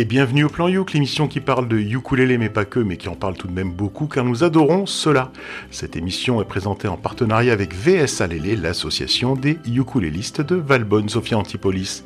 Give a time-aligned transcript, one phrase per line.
[0.00, 3.08] Et bienvenue au Plan Youk, l'émission qui parle de ukulélé mais pas que, mais qui
[3.08, 5.32] en parle tout de même beaucoup car nous adorons cela.
[5.72, 11.36] Cette émission est présentée en partenariat avec VS Alélé, l'association des ukulélistes de Valbonne, Sophia
[11.36, 12.04] Antipolis.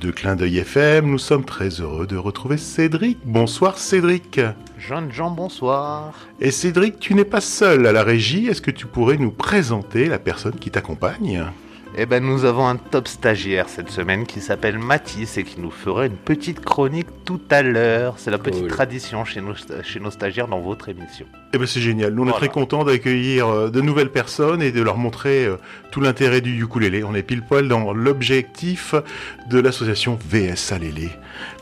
[0.00, 3.18] De Clin d'œil FM, nous sommes très heureux de retrouver Cédric.
[3.24, 4.38] Bonsoir Cédric.
[4.78, 6.14] Jean Jean, bonsoir.
[6.40, 10.06] Et Cédric, tu n'es pas seul à la régie, est-ce que tu pourrais nous présenter
[10.06, 11.44] la personne qui t'accompagne?
[11.96, 15.70] Eh ben, nous avons un top stagiaire cette semaine qui s'appelle Mathis et qui nous
[15.70, 18.14] fera une petite chronique tout à l'heure.
[18.16, 21.26] C'est la petite tradition chez nos, chez nos stagiaires dans votre émission.
[21.52, 22.14] Eh ben, c'est génial.
[22.14, 25.56] Nous, on est très contents d'accueillir euh, de nouvelles personnes et de leur montrer euh,
[25.90, 27.04] tout l'intérêt du ukulélé.
[27.04, 28.94] On est pile poil dans l'objectif
[29.50, 31.10] de l'association VS Alélé.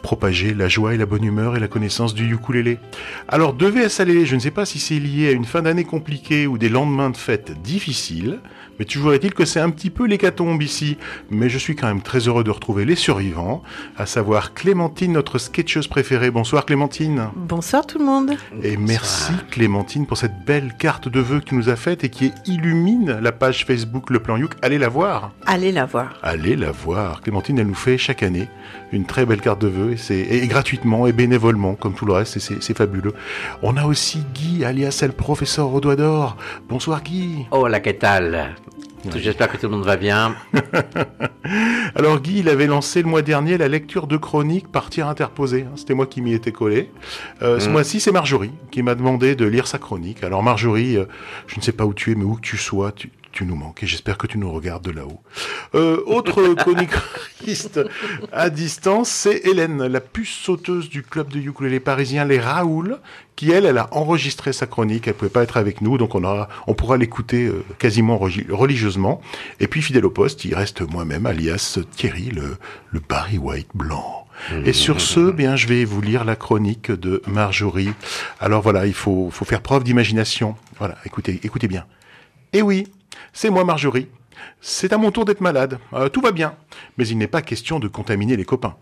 [0.02, 2.78] Propager la joie et la bonne humeur et la connaissance du ukulélé.
[3.26, 5.84] Alors, de VS Alélé, je ne sais pas si c'est lié à une fin d'année
[5.84, 8.38] compliquée ou des lendemains de fête difficiles.
[8.80, 10.96] Mais toujours est-il que c'est un petit peu l'hécatombe ici.
[11.28, 13.62] Mais je suis quand même très heureux de retrouver les survivants,
[13.98, 16.30] à savoir Clémentine, notre sketcheuse préférée.
[16.30, 17.28] Bonsoir Clémentine.
[17.36, 18.30] Bonsoir tout le monde.
[18.62, 22.08] Et merci Clémentine pour cette belle carte de vœux que tu nous as faite et
[22.08, 24.52] qui illumine la page Facebook Le Plan Youk.
[24.62, 25.32] Allez la voir.
[25.44, 26.18] Allez la voir.
[26.22, 27.20] Allez la voir.
[27.20, 28.48] Clémentine, elle nous fait chaque année
[28.92, 32.36] une très belle carte de vœux et, et gratuitement et bénévolement, comme tout le reste,
[32.36, 33.14] et c'est fabuleux.
[33.62, 36.36] On a aussi Guy, alias le professeur au doigt d'or.
[36.68, 37.46] Bonsoir Guy.
[37.50, 40.34] Oh la qu'est-ce J'espère que tout le monde va bien.
[41.94, 45.62] Alors Guy, il avait lancé le mois dernier la lecture de chroniques par tir interposé.
[45.62, 45.72] Hein.
[45.76, 46.90] C'était moi qui m'y étais collé.
[47.42, 47.72] Euh, ce mm.
[47.72, 50.22] mois-ci, c'est Marjorie qui m'a demandé de lire sa chronique.
[50.22, 51.06] Alors Marjorie, euh,
[51.46, 53.54] je ne sais pas où tu es, mais où que tu sois, tu, tu nous
[53.54, 55.20] manques et j'espère que tu nous regardes de là-haut.
[55.74, 57.80] Euh, autre chroniquiste
[58.32, 62.98] à distance, c'est Hélène, la puce sauteuse du club de ukulélé parisien Les Raoul,
[63.36, 65.08] qui elle, elle a enregistré sa chronique.
[65.08, 69.20] Elle pouvait pas être avec nous, donc on aura, on pourra l'écouter euh, quasiment religieusement.
[69.60, 72.56] Et puis fidèle au poste, il reste moi-même, alias Thierry, le,
[72.90, 74.26] le Barry White blanc.
[74.64, 77.90] Et sur ce, bien, je vais vous lire la chronique de Marjorie.
[78.40, 80.56] Alors voilà, il faut, faut faire preuve d'imagination.
[80.78, 81.84] Voilà, écoutez, écoutez bien.
[82.52, 82.88] Eh oui,
[83.32, 84.08] c'est moi Marjorie.
[84.60, 85.78] C'est à mon tour d'être malade.
[85.92, 86.54] Euh, tout va bien.
[86.98, 88.76] Mais il n'est pas question de contaminer les copains.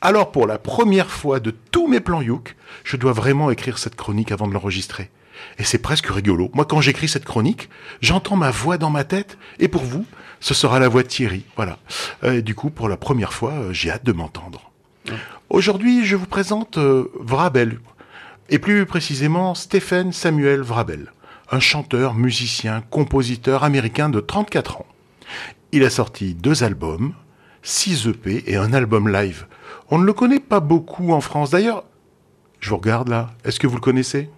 [0.00, 3.94] Alors pour la première fois de tous mes plans Youk, je dois vraiment écrire cette
[3.94, 5.10] chronique avant de l'enregistrer.
[5.58, 6.50] Et c'est presque rigolo.
[6.54, 7.68] Moi, quand j'écris cette chronique,
[8.00, 9.38] j'entends ma voix dans ma tête.
[9.58, 10.04] Et pour vous,
[10.40, 11.44] ce sera la voix de Thierry.
[11.56, 11.78] Voilà.
[12.24, 14.70] Euh, du coup, pour la première fois, euh, j'ai hâte de m'entendre.
[15.50, 17.80] Aujourd'hui, je vous présente Vrabel.
[18.50, 21.12] Et plus précisément, Stephen Samuel Vrabel
[21.52, 24.86] un chanteur, musicien, compositeur américain de 34 ans.
[25.70, 27.12] Il a sorti deux albums,
[27.62, 29.46] six EP et un album live.
[29.90, 31.50] On ne le connaît pas beaucoup en France.
[31.50, 31.84] D'ailleurs,
[32.60, 34.30] je vous regarde là, est-ce que vous le connaissez?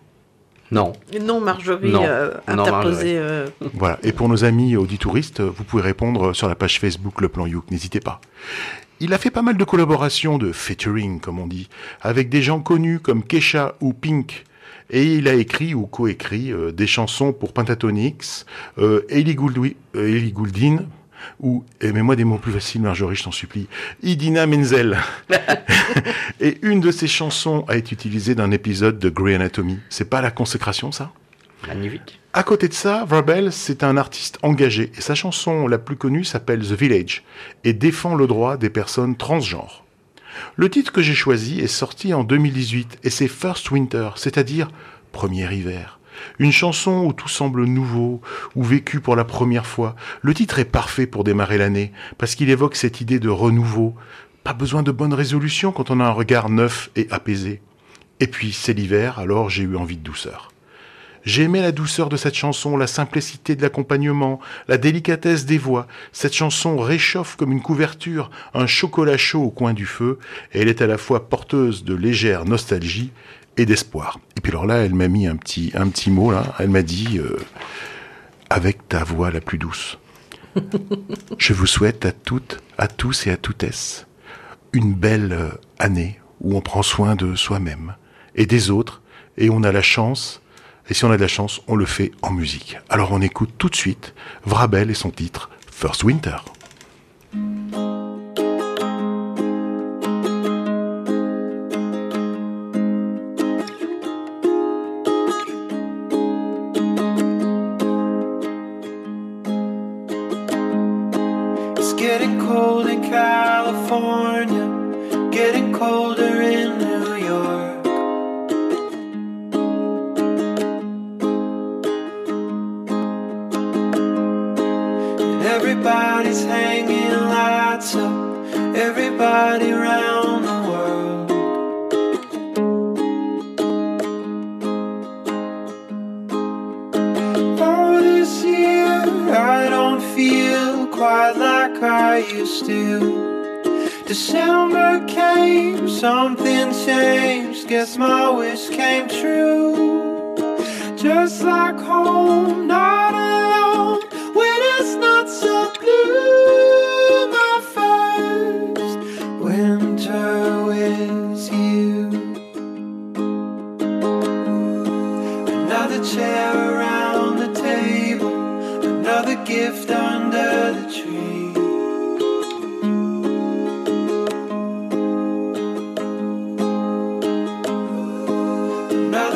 [0.70, 0.92] Non.
[1.20, 3.16] Non, Marjorie euh, interposé.
[3.16, 3.46] Euh.
[3.75, 3.98] Voilà.
[4.02, 7.70] Et pour nos amis auditouristes, vous pouvez répondre sur la page Facebook Le Plan Youk.
[7.70, 8.20] N'hésitez pas.
[8.98, 11.69] Il a fait pas mal de collaborations, de featuring, comme on dit,
[12.00, 14.44] avec des gens connus comme Kesha ou Pink.
[14.90, 18.46] Et il a écrit ou coécrit euh, des chansons pour Pentatonix,
[18.78, 19.36] euh, Ellie,
[19.96, 20.84] euh, Gouldin,
[21.40, 23.66] ou, et mets-moi des mots plus faciles, Marjorie, je t'en supplie,
[24.02, 24.98] Idina Menzel.
[26.40, 29.78] et une de ses chansons a été utilisée dans un épisode de Grey Anatomy.
[29.88, 31.12] C'est pas la consécration, ça?
[31.66, 32.20] Magnifique.
[32.34, 36.24] À côté de ça, Verbel, c'est un artiste engagé, et sa chanson la plus connue
[36.24, 37.22] s'appelle The Village,
[37.62, 39.83] et défend le droit des personnes transgenres.
[40.56, 44.70] Le titre que j'ai choisi est sorti en 2018 et c'est First Winter, c'est-à-dire
[45.12, 45.98] Premier hiver.
[46.38, 48.20] Une chanson où tout semble nouveau,
[48.54, 49.96] ou vécu pour la première fois.
[50.22, 53.94] Le titre est parfait pour démarrer l'année, parce qu'il évoque cette idée de renouveau.
[54.44, 57.60] Pas besoin de bonnes résolutions quand on a un regard neuf et apaisé.
[58.20, 60.53] Et puis c'est l'hiver, alors j'ai eu envie de douceur.
[61.24, 65.86] J'aimais la douceur de cette chanson, la simplicité de l'accompagnement, la délicatesse des voix.
[66.12, 70.18] Cette chanson réchauffe comme une couverture, un chocolat chaud au coin du feu,
[70.52, 73.10] et elle est à la fois porteuse de légère nostalgie
[73.56, 74.20] et d'espoir.
[74.36, 76.54] Et puis alors là, elle m'a mis un petit, un petit mot là.
[76.58, 77.38] Elle m'a dit euh,
[78.50, 79.99] avec ta voix la plus douce.
[81.38, 83.64] Je vous souhaite à toutes, à tous et à toutes
[84.72, 87.94] une belle euh, année où on prend soin de soi-même
[88.34, 89.02] et des autres
[89.38, 90.43] et on a la chance
[90.88, 92.78] et si on a de la chance, on le fait en musique.
[92.88, 94.14] Alors on écoute tout de suite
[94.44, 96.36] Vrabel et son titre First Winter.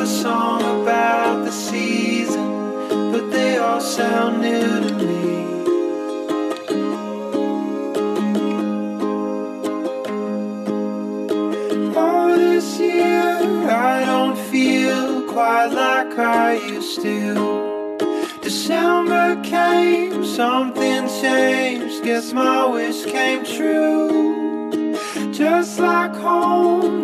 [0.09, 2.47] Song about the season,
[3.11, 5.45] but they all sound new to me.
[11.95, 13.37] Oh, this year
[13.69, 17.97] I don't feel quite like I used to.
[18.41, 22.03] December came, something changed.
[22.03, 24.95] Guess my wish came true.
[25.31, 26.98] Just like home,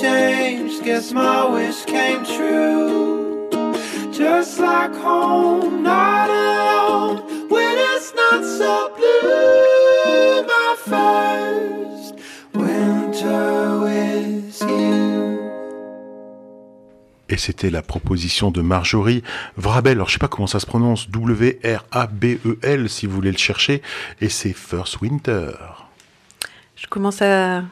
[0.00, 0.82] changed.
[0.84, 3.48] Guess my wish came true.
[4.12, 10.42] Just like home, not alone when it's not so blue.
[10.46, 12.14] My first
[12.54, 15.38] winter with you.
[17.28, 19.22] Et c'était la proposition de Marjorie
[19.56, 19.98] Vrabel.
[19.98, 21.10] Alors, je sais pas comment ça se prononce.
[21.10, 23.82] W-R-A-B-E-L, si vous voulez le chercher.
[24.20, 25.52] Et c'est First Winter.
[26.74, 27.62] Je commence à,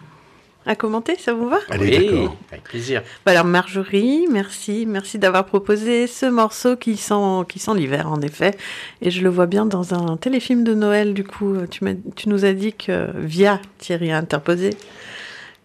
[0.67, 2.37] à commenter, ça vous va Allez, Oui, d'accord.
[2.51, 3.03] avec plaisir.
[3.25, 8.21] Bah Alors Marjorie, merci, merci d'avoir proposé ce morceau qui sent, qui sent l'hiver en
[8.21, 8.57] effet.
[9.01, 11.15] Et je le vois bien dans un téléfilm de Noël.
[11.15, 11.85] Du coup, tu,
[12.29, 14.71] nous as dit que via Thierry Interposé,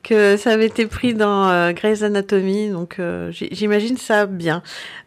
[0.03, 2.69] que ça avait été pris dans euh, Grey's Anatomy.
[2.69, 4.62] Donc euh, j'imagine ça bien.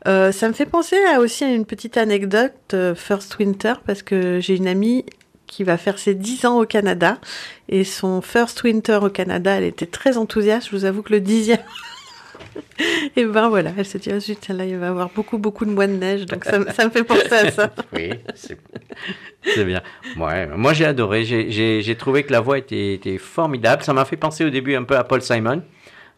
[0.06, 4.02] Euh, ça me fait penser à, aussi à une petite anecdote euh, First Winter parce
[4.02, 5.04] que j'ai une amie
[5.54, 7.18] qui va faire ses 10 ans au Canada
[7.68, 10.68] et son First Winter au Canada, elle était très enthousiaste.
[10.72, 11.60] Je vous avoue que le dixième
[13.16, 15.64] et ben voilà, elle se dit, ah zut, là, il va y avoir beaucoup, beaucoup
[15.64, 17.70] de mois de neige, donc ça, ça me fait penser à ça.
[17.92, 19.80] Oui, c'est bien.
[20.16, 21.24] Ouais, moi j'ai adoré.
[21.24, 23.84] J'ai- trouvé que la voix était formidable.
[23.84, 25.62] Ça m'a fait penser au début un peu à Paul Simon.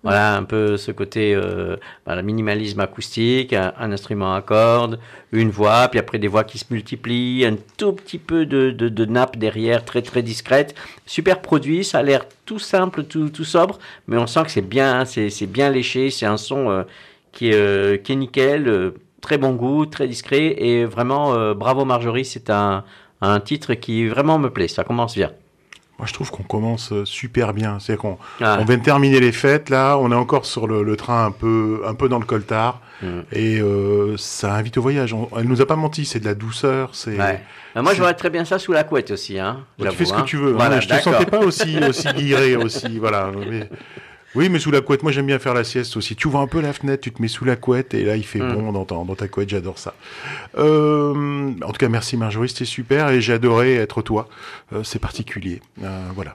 [0.07, 1.77] Voilà, un peu ce côté euh,
[2.23, 5.01] minimalisme acoustique, un, instrument à cordes,
[5.33, 8.89] une voix, puis après des voix qui se multiplient, un tout petit peu de, de,
[8.89, 10.77] de nappe derrière, très très discrète.
[11.07, 14.61] Super produit, ça a l'air tout simple, tout, tout sobre, mais on sent que c'est
[14.61, 16.83] bien, c'est c'est bien léché, c'est un son euh,
[17.33, 18.91] qui, euh, qui est nickel, euh,
[19.21, 22.85] très bon goût, très discret, et vraiment euh, bravo Marjorie, c'est un,
[23.21, 25.33] un titre qui vraiment me plaît, ça commence bien.
[25.99, 27.79] Moi, je trouve qu'on commence euh, super bien.
[27.81, 28.59] C'est-à-dire qu'on Ah.
[28.61, 29.97] on vient de terminer les fêtes, là.
[29.97, 32.81] On est encore sur le, le train un peu, un peu dans le coltard.
[33.03, 33.07] Mm.
[33.33, 35.15] Et euh, ça invite au voyage.
[35.15, 36.05] On- elle nous a pas menti.
[36.05, 36.91] C'est de la douceur.
[36.93, 37.19] C'est.
[37.19, 37.43] Ouais.
[37.75, 39.39] Moi, je c'est- vois très bien ça sous la couette aussi.
[39.39, 40.25] Hein, Bah, tu fais ce que hein.
[40.27, 40.53] tu veux.
[40.53, 40.57] hein.
[40.57, 42.99] Voilà, je te sentais pas aussi, aussi guiré aussi.
[42.99, 43.31] Voilà.
[43.49, 43.69] Mais-
[44.37, 46.15] Oui, mais sous la couette, moi j'aime bien faire la sieste aussi.
[46.15, 48.23] Tu ouvres un peu la fenêtre, tu te mets sous la couette et là il
[48.25, 48.53] fait Mm.
[48.55, 49.95] bon dans ta, dans ta couette, j'adore ça.
[50.59, 54.29] Euh, en tout cas, merci Marjorie, c'était super et j'ai adoré être toi.
[54.73, 55.61] Euh, c'est particulier.
[55.83, 56.35] Euh, voilà.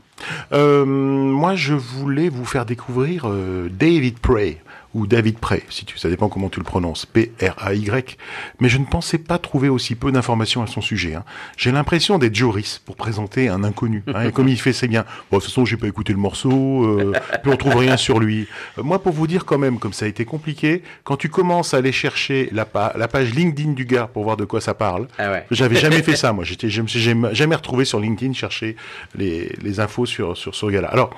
[0.85, 3.29] Moi je voulais vous faire découvrir
[3.69, 4.57] David Prey
[4.93, 8.17] ou David Prey, si tu, ça dépend comment tu le prononces, P-R-A-Y.
[8.59, 11.15] Mais je ne pensais pas trouver aussi peu d'informations à son sujet.
[11.15, 11.23] hein.
[11.57, 14.03] J'ai l'impression d'être Joris pour présenter un inconnu.
[14.13, 15.05] hein, et comme il fait, c'est bien.
[15.31, 18.19] Bon, de toute façon, j'ai pas écouté le morceau, euh, puis on trouve rien sur
[18.19, 18.47] lui.
[18.77, 21.73] Euh, moi, pour vous dire quand même, comme ça a été compliqué, quand tu commences
[21.73, 24.73] à aller chercher la, pa- la page LinkedIn du gars pour voir de quoi ça
[24.73, 25.45] parle, Ah ouais.
[25.51, 26.43] j'avais jamais fait ça, moi.
[26.43, 28.75] J'étais, je me suis jamais, jamais retrouvé sur LinkedIn chercher
[29.15, 30.89] les, les infos sur, sur ce gars-là.
[30.89, 31.11] Alors,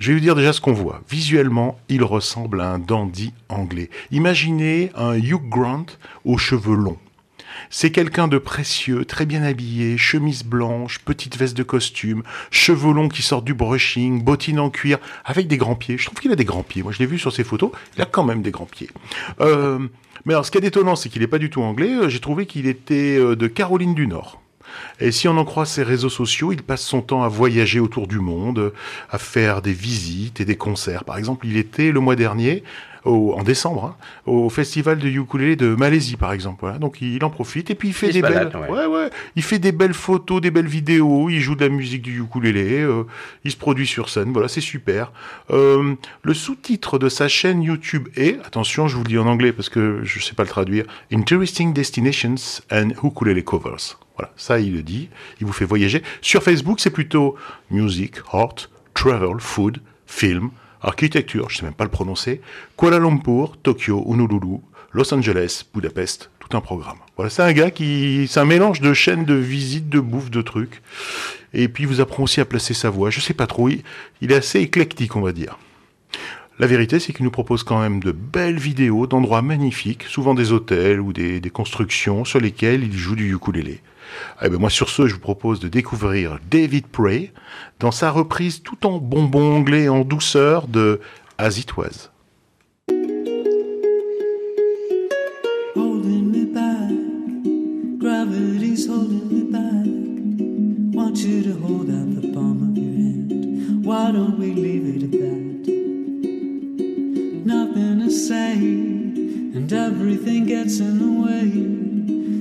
[0.00, 1.02] je vais vous dire déjà ce qu'on voit.
[1.08, 3.90] Visuellement, il ressemble à un dandy anglais.
[4.10, 5.86] Imaginez un Hugh Grant
[6.24, 6.98] aux cheveux longs.
[7.68, 13.08] C'est quelqu'un de précieux, très bien habillé, chemise blanche, petite veste de costume, cheveux longs
[13.08, 15.98] qui sortent du brushing, bottines en cuir, avec des grands pieds.
[15.98, 16.82] Je trouve qu'il a des grands pieds.
[16.82, 17.70] Moi, je l'ai vu sur ses photos.
[17.96, 18.88] Il a quand même des grands pieds.
[19.40, 19.86] Euh,
[20.24, 21.92] mais alors, ce qui est étonnant, c'est qu'il n'est pas du tout anglais.
[21.94, 24.40] Euh, J'ai trouvé qu'il était euh, de Caroline du Nord.
[25.00, 28.06] Et si on en croit ses réseaux sociaux, il passe son temps à voyager autour
[28.06, 28.72] du monde,
[29.10, 31.04] à faire des visites et des concerts.
[31.04, 32.62] Par exemple, il était le mois dernier,
[33.04, 33.96] au, en décembre, hein,
[34.26, 36.58] au festival de ukulélé de Malaisie, par exemple.
[36.60, 36.78] Voilà.
[36.78, 38.86] Donc il en profite et puis il fait Il des balade, belles, ouais.
[38.86, 41.30] ouais, ouais, il fait des belles photos, des belles vidéos.
[41.30, 42.80] Il joue de la musique du ukulélé.
[42.80, 43.04] euh,
[43.44, 44.32] il se produit sur scène.
[44.32, 45.12] Voilà, c'est super.
[45.50, 49.52] Euh, le sous-titre de sa chaîne YouTube est, attention, je vous le dis en anglais
[49.52, 53.98] parce que je sais pas le traduire, Interesting Destinations and Ukulele Covers.
[54.20, 55.08] Voilà, ça il le dit.
[55.40, 56.02] Il vous fait voyager.
[56.20, 57.36] Sur Facebook, c'est plutôt
[57.70, 60.50] music, art, travel, food, film,
[60.82, 62.42] architecture, je sais même pas le prononcer,
[62.76, 64.58] Kuala Lumpur, Tokyo, Honolulu,
[64.92, 66.98] Los Angeles, Budapest, tout un programme.
[67.16, 70.42] Voilà, c'est un gars qui, c'est un mélange de chaînes de visites, de bouffe, de
[70.42, 70.82] trucs.
[71.54, 73.08] Et puis vous apprend aussi à placer sa voix.
[73.08, 73.82] Je sais pas trop, il,
[74.32, 75.56] est assez éclectique, on va dire.
[76.58, 80.52] La vérité, c'est qu'il nous propose quand même de belles vidéos d'endroits magnifiques, souvent des
[80.52, 83.80] hôtels ou des, des constructions sur lesquelles il joue du ukulélé.
[84.42, 87.32] Eh ben moi, sur ce, je vous propose de découvrir David Prey
[87.78, 91.00] dans sa reprise tout en bonbon anglais en douceur de
[91.38, 92.10] As It Was.
[95.74, 97.98] holding me back.
[97.98, 99.86] Gravity's holding me back.
[100.94, 103.84] Want you to hold out the palm of your hand.
[103.84, 105.50] Why don't we leave it at that?
[107.46, 111.89] Nothing to say, and everything gets in the way.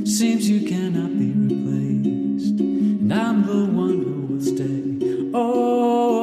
[0.10, 5.30] Seems you cannot be replaced, and I'm the one who will stay.
[5.36, 6.18] Oh,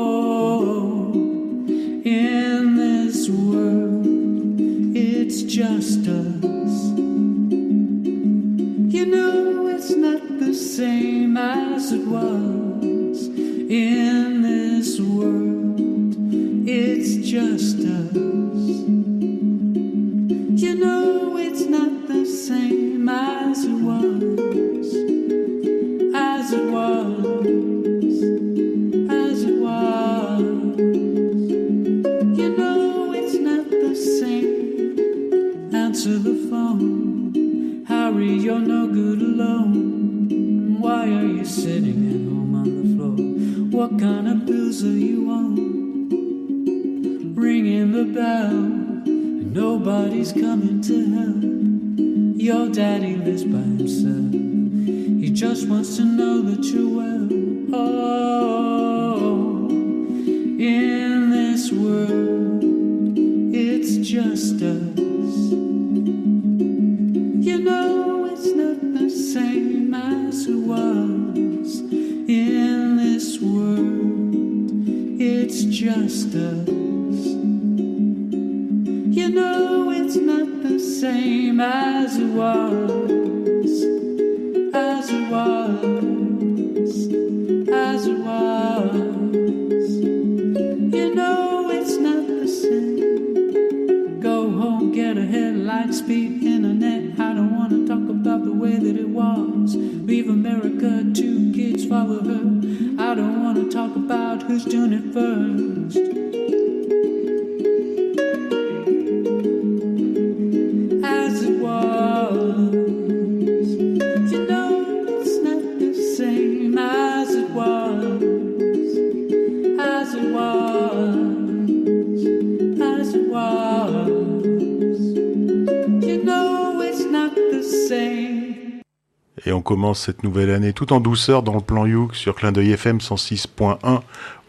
[129.46, 132.50] Et on commence cette nouvelle année tout en douceur dans le plan Youk sur Clin
[132.50, 134.00] d'œil FM 106.1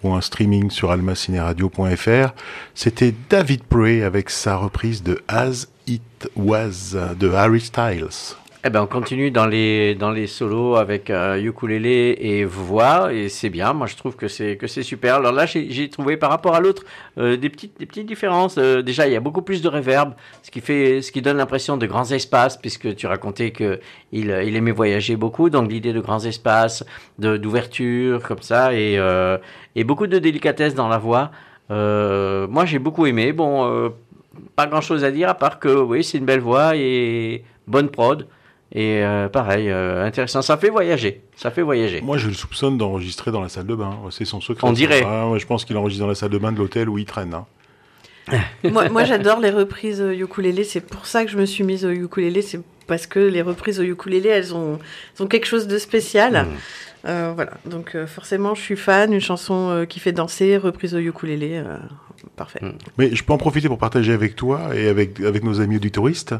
[0.03, 2.33] ou un streaming sur almacineradio.fr.
[2.73, 8.35] C'était David Prey avec sa reprise de As It Was de Harry Styles.
[8.67, 13.29] Eh ben, on continue dans les, dans les solos avec euh, ukulélé et voix, et
[13.29, 13.71] c'est bien.
[13.71, 15.15] Moi, je trouve que c'est, super.
[15.15, 16.83] Alors là, j'ai, trouvé par rapport à l'autre
[17.17, 18.57] euh, des, petites, des petites différences.
[18.57, 21.37] Euh, déjà, il y a beaucoup plus de reverb, ce qui, fait, ce qui donne
[21.37, 23.79] l'impression de grands espaces, puisque tu racontais qu'il
[24.11, 25.49] il aimait voyager beaucoup.
[25.49, 26.83] Donc, l'idée de grands espaces,
[27.19, 29.37] d'ouverture, comme ça, et, euh,
[29.77, 31.31] et beaucoup de délicatesse dans la voix.
[31.71, 33.31] Euh, moi, j'ai beaucoup aimé.
[33.31, 33.89] Bon, euh,
[34.57, 37.87] pas grand chose à dire, à part que oui, c'est une belle voix et bonne
[37.87, 38.27] prod.
[38.73, 40.41] Et euh, pareil, euh, intéressant.
[40.41, 41.21] Ça fait voyager.
[41.35, 42.01] Ça fait voyager.
[42.01, 43.97] Moi, je le soupçonne d'enregistrer dans la salle de bain.
[44.11, 44.67] C'est son secret.
[44.67, 45.03] On dirait.
[45.05, 47.05] Ah, ouais, je pense qu'il enregistre dans la salle de bain de l'hôtel où il
[47.05, 47.33] traîne.
[47.33, 47.45] hein.
[48.63, 50.65] moi, moi, j'adore les reprises euh, ukulélé.
[50.65, 52.41] C'est pour ça que je me suis mise au ukulélé.
[52.41, 54.79] C'est parce que les reprises au ukulélé, elles ont,
[55.15, 56.33] elles ont quelque chose de spécial.
[56.45, 56.47] Mm.
[57.05, 59.13] Euh, voilà, donc euh, forcément, je suis fan.
[59.13, 61.77] Une chanson euh, qui fait danser, reprise au ukulélé, euh,
[62.37, 62.59] parfait.
[62.61, 62.71] Mm.
[62.97, 66.35] Mais je peux en profiter pour partager avec toi et avec, avec nos amis auditoristes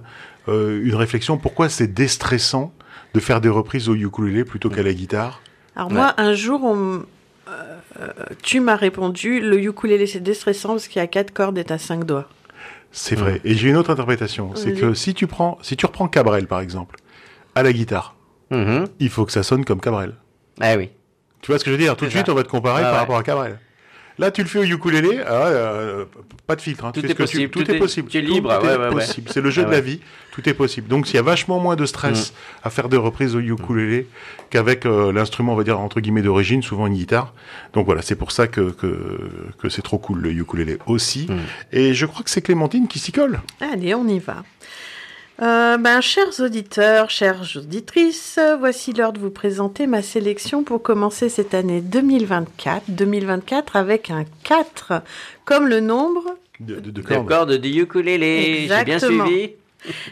[0.47, 1.37] euh, une réflexion.
[1.37, 2.71] Pourquoi c'est déstressant
[3.13, 5.41] de faire des reprises au ukulélé plutôt qu'à la guitare?
[5.75, 5.95] Alors Ouais.
[5.95, 7.03] moi, un jour, on
[7.49, 8.07] euh,
[8.43, 11.77] tu m'as répondu, le ukulélé c'est déstressant parce qu'il y a quatre cordes et t'as
[11.77, 12.27] cinq doigts.
[12.91, 13.41] C'est vrai.
[13.43, 14.51] Et j'ai une autre interprétation.
[14.55, 16.95] C'est que si tu prends, si tu reprends Cabrel par exemple,
[17.55, 18.15] à la guitare,
[18.51, 18.85] Mhm.
[18.99, 20.13] il faut que ça sonne comme Cabrel.
[20.61, 20.89] Ah oui.
[21.41, 21.95] Tu vois ce que je veux dire?
[21.95, 22.31] Tout de suite, ça.
[22.31, 22.99] on va te comparer Ah par ouais.
[22.99, 23.59] rapport à Cabrel.
[24.19, 26.05] Là, tu le fais au ukulélé, ah, euh,
[26.47, 26.85] pas de filtre.
[26.85, 26.91] hein.
[26.91, 28.09] Tu Tout fais est ce que tu- possible, tout, tout est, est- possible.
[28.09, 28.89] tu es Tout libre, est ouais, ouais, ouais.
[28.91, 29.29] possible.
[29.31, 29.99] C'est le jeu Ah de la vie.
[30.31, 30.87] Tout est possible.
[30.87, 32.33] Donc, il y a vachement moins de stress
[32.63, 34.07] à faire des reprises au ukulélé
[34.49, 37.33] qu'avec euh, l'instrument, on va dire entre guillemets d'origine, souvent une guitare.
[37.73, 41.27] Donc voilà, c'est pour ça que que, que c'est trop cool le ukulélé aussi.
[41.29, 41.37] Mm.
[41.73, 43.39] Et je crois que c'est Clémentine qui s'y colle.
[43.61, 44.43] Allez, on y va.
[45.41, 51.29] Euh, ben, chers auditeurs, chères auditrices, voici l'heure de vous présenter ma sélection pour commencer
[51.29, 52.85] cette année 2024.
[52.89, 55.03] 2024 avec un 4
[55.45, 56.23] comme le nombre.
[56.59, 57.27] De, de, de Le cordes.
[57.27, 58.67] corde du ukulélé.
[58.67, 59.51] J'ai bien suivi.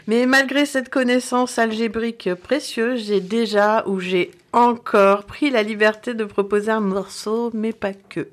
[0.06, 6.24] Mais malgré cette connaissance algébrique précieuse, j'ai déjà ou j'ai encore pris la liberté de
[6.24, 8.28] proposer un morceau, mais pas que.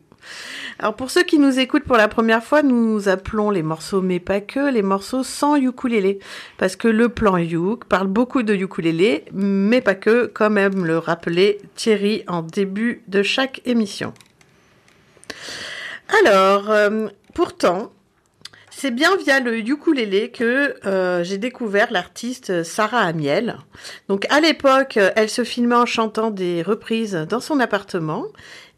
[0.80, 4.20] Alors pour ceux qui nous écoutent pour la première fois, nous appelons les morceaux mais
[4.20, 6.20] pas que les morceaux sans ukulélé
[6.58, 10.98] parce que le plan Youk parle beaucoup de ukulélé mais pas que comme aime le
[10.98, 14.14] rappeler Thierry en début de chaque émission.
[16.26, 17.92] Alors euh, pourtant
[18.76, 23.58] c'est bien via le ukulélé que euh, j'ai découvert l'artiste Sarah Amiel.
[24.10, 28.26] Donc à l'époque, elle se filmait en chantant des reprises dans son appartement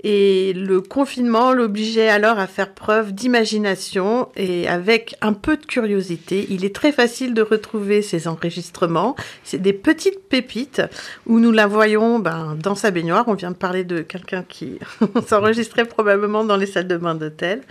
[0.08, 6.46] et le confinement l'obligeait alors à faire preuve d'imagination et avec un peu de curiosité.
[6.52, 9.16] Il est très facile de retrouver ces enregistrements.
[9.44, 10.84] C'est des petites pépites
[11.26, 13.24] où nous la voyons ben, dans sa baignoire.
[13.26, 14.78] On vient de parler de quelqu'un qui
[15.28, 17.62] s'enregistrait probablement dans les salles de bain d'hôtel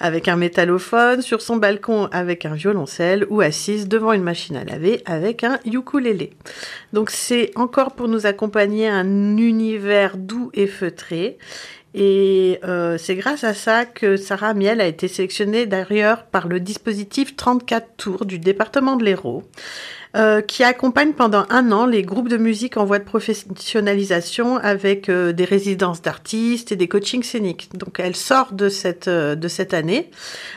[0.00, 4.64] avec un métallophone, sur son balcon avec un violoncelle ou assise devant une machine à
[4.64, 6.32] laver avec un ukulélé.
[6.92, 11.38] Donc c'est encore pour nous accompagner un univers doux et feutré.
[11.94, 16.58] Et euh, c'est grâce à ça que Sarah Miel a été sélectionnée d'ailleurs par le
[16.58, 19.44] dispositif 34 tours du département de l'Hérault,
[20.16, 25.08] euh, qui accompagne pendant un an les groupes de musique en voie de professionnalisation avec
[25.08, 27.68] euh, des résidences d'artistes et des coachings scéniques.
[27.74, 29.06] Donc elle sort de cette,
[29.72, 30.10] année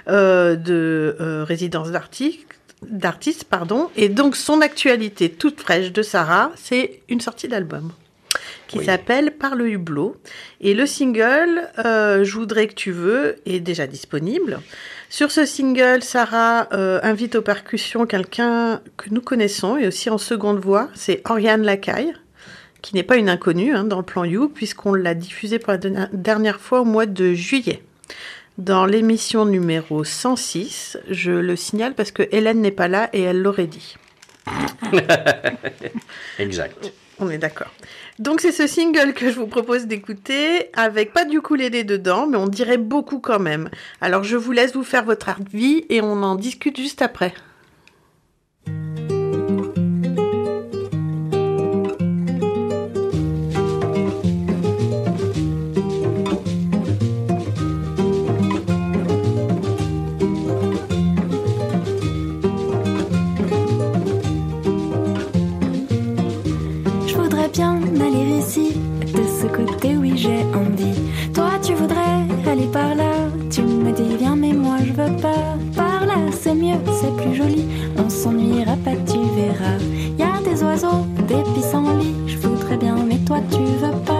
[0.08, 1.16] de
[1.48, 2.42] résidence d'artistes
[2.84, 7.92] d'artistes, pardon, et donc son actualité toute fraîche de Sarah, c'est une sortie d'album
[8.68, 8.86] qui Oui.
[8.86, 10.16] s'appelle Par le hublot.
[10.62, 14.60] Et le single euh, Je voudrais que tu veux est déjà disponible.
[15.10, 20.18] Sur ce single, Sarah euh, invite aux percussions quelqu'un que nous connaissons et aussi en
[20.18, 22.14] seconde voix, c'est Oriane Lacaille,
[22.82, 25.78] qui n'est pas une inconnue hein, dans le plan You, puisqu'on l'a diffusé pour la
[26.12, 27.82] dernière fois au mois de juillet.
[28.58, 33.42] Dans l'émission numéro 106, je le signale parce que Hélène n'est pas là et elle
[33.42, 33.96] l'aurait dit.
[36.40, 36.92] Exact.
[37.20, 37.72] On est d'accord.
[38.20, 42.38] Donc c'est ce single que je vous propose d'écouter avec pas du ukulélé dedans, mais
[42.38, 43.70] on dirait beaucoup quand même.
[44.02, 47.34] Alors je vous laisse vous faire votre avis et on en discute juste après.
[75.22, 77.66] Par là, c'est mieux, c'est plus joli.
[77.98, 79.78] On s'ennuiera pas, tu verras.
[80.18, 82.16] Y a des oiseaux, des pissenlits.
[82.28, 84.17] Je voudrais bien, mais toi, tu veux pas.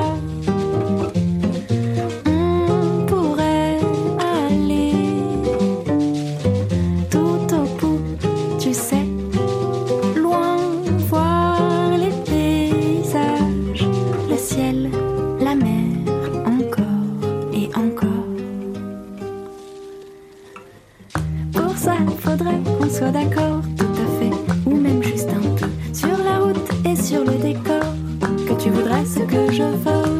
[29.46, 30.17] Que je veux.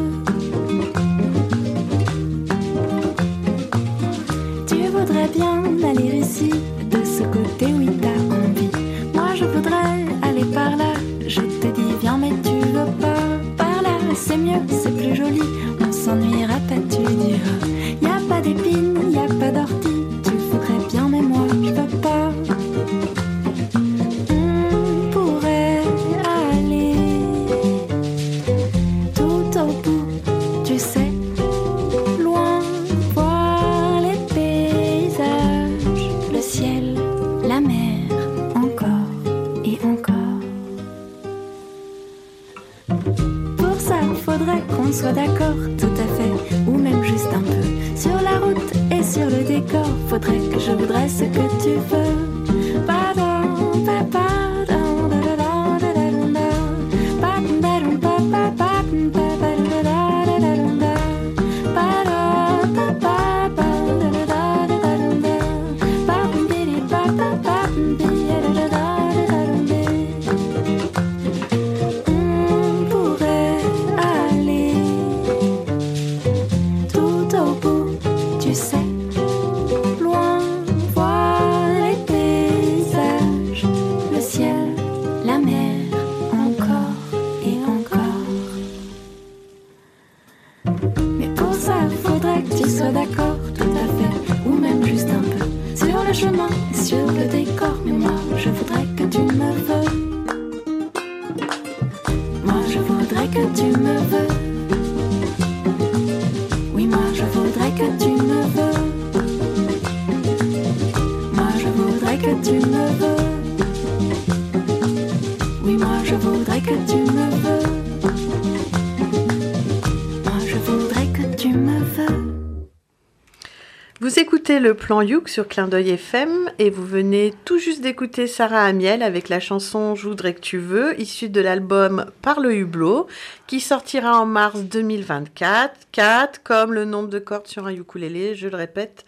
[124.60, 129.02] Le plan Youk sur Clin d'œil FM et vous venez tout juste d'écouter Sarah Amiel
[129.02, 133.06] avec la chanson Je voudrais que tu veux, issue de l'album Par le hublot,
[133.46, 135.74] qui sortira en mars 2024.
[135.92, 139.04] 4 comme le nombre de cordes sur un ukulélé, je le répète.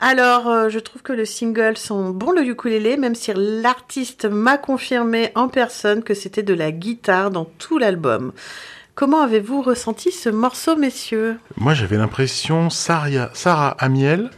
[0.00, 4.58] Alors, euh, je trouve que le single sont bon le ukulélé, même si l'artiste m'a
[4.58, 8.32] confirmé en personne que c'était de la guitare dans tout l'album.
[8.94, 11.38] Comment avez-vous ressenti ce morceau, messieurs?
[11.56, 14.30] Moi, j'avais l'impression, Sarah, Sarah Amiel,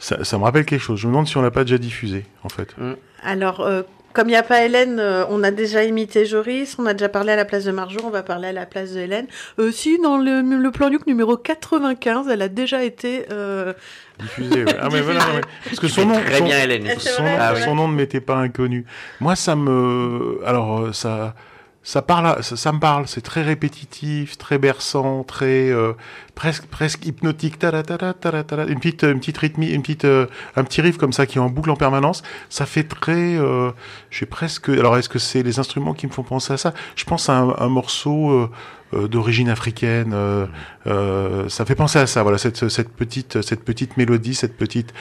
[0.00, 0.98] ça, ça me rappelle quelque chose.
[0.98, 2.74] Je me demande si on l'a pas déjà diffusé, en fait.
[3.22, 3.82] Alors, euh,
[4.12, 7.08] comme il n'y a pas Hélène, euh, on a déjà imité Joris, on a déjà
[7.08, 9.26] parlé à la place de Marjo, on va parler à la place de Hélène.
[9.60, 13.26] Euh, si, dans le, le plan Luc numéro 95, elle a déjà été...
[13.30, 13.72] euh,
[14.18, 14.76] Diffusé, ouais.
[14.80, 15.40] Ah, mais voilà, ouais.
[15.64, 16.88] Parce que son nom, Très son- bien, Hélène.
[16.98, 17.62] C'est son, vrai, nom, Ah oui.
[17.62, 18.84] son nom ne m'était pas inconnu.
[19.20, 21.34] Moi, ça me, alors euh, ça,
[21.82, 23.08] ça parle, ça, me parle.
[23.08, 25.92] C'est très répétitif, très berçant, très euh,
[26.34, 27.58] presque, presque hypnotique.
[27.58, 28.64] Tada, tada, tada.
[28.66, 31.40] Une petite, une petite rythmie, une petite, euh, un petit riff comme ça qui est
[31.40, 32.22] en boucle en permanence.
[32.48, 33.70] Ça fait très, euh,
[34.10, 34.68] j'ai presque.
[34.68, 36.74] Alors, est-ce que c'est les instruments qui me font penser à ça?
[36.96, 38.30] Je pense à un, un morceau.
[38.30, 38.50] euh,
[38.92, 42.24] euh, d'origine africaine, euh, ça fait penser à ça.
[42.24, 44.92] Voilà, cette, cette petite, cette petite mélodie, cette petite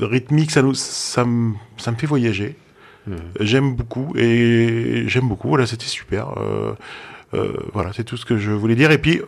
[0.00, 2.56] rythmique, ça nous, ça me, ça me fait voyager.
[3.40, 5.48] J'aime beaucoup et j'aime beaucoup.
[5.48, 6.38] Voilà, c'était super.
[6.38, 6.74] Euh,
[7.34, 8.90] euh, voilà, c'est tout ce que je voulais dire.
[8.90, 9.20] Et puis,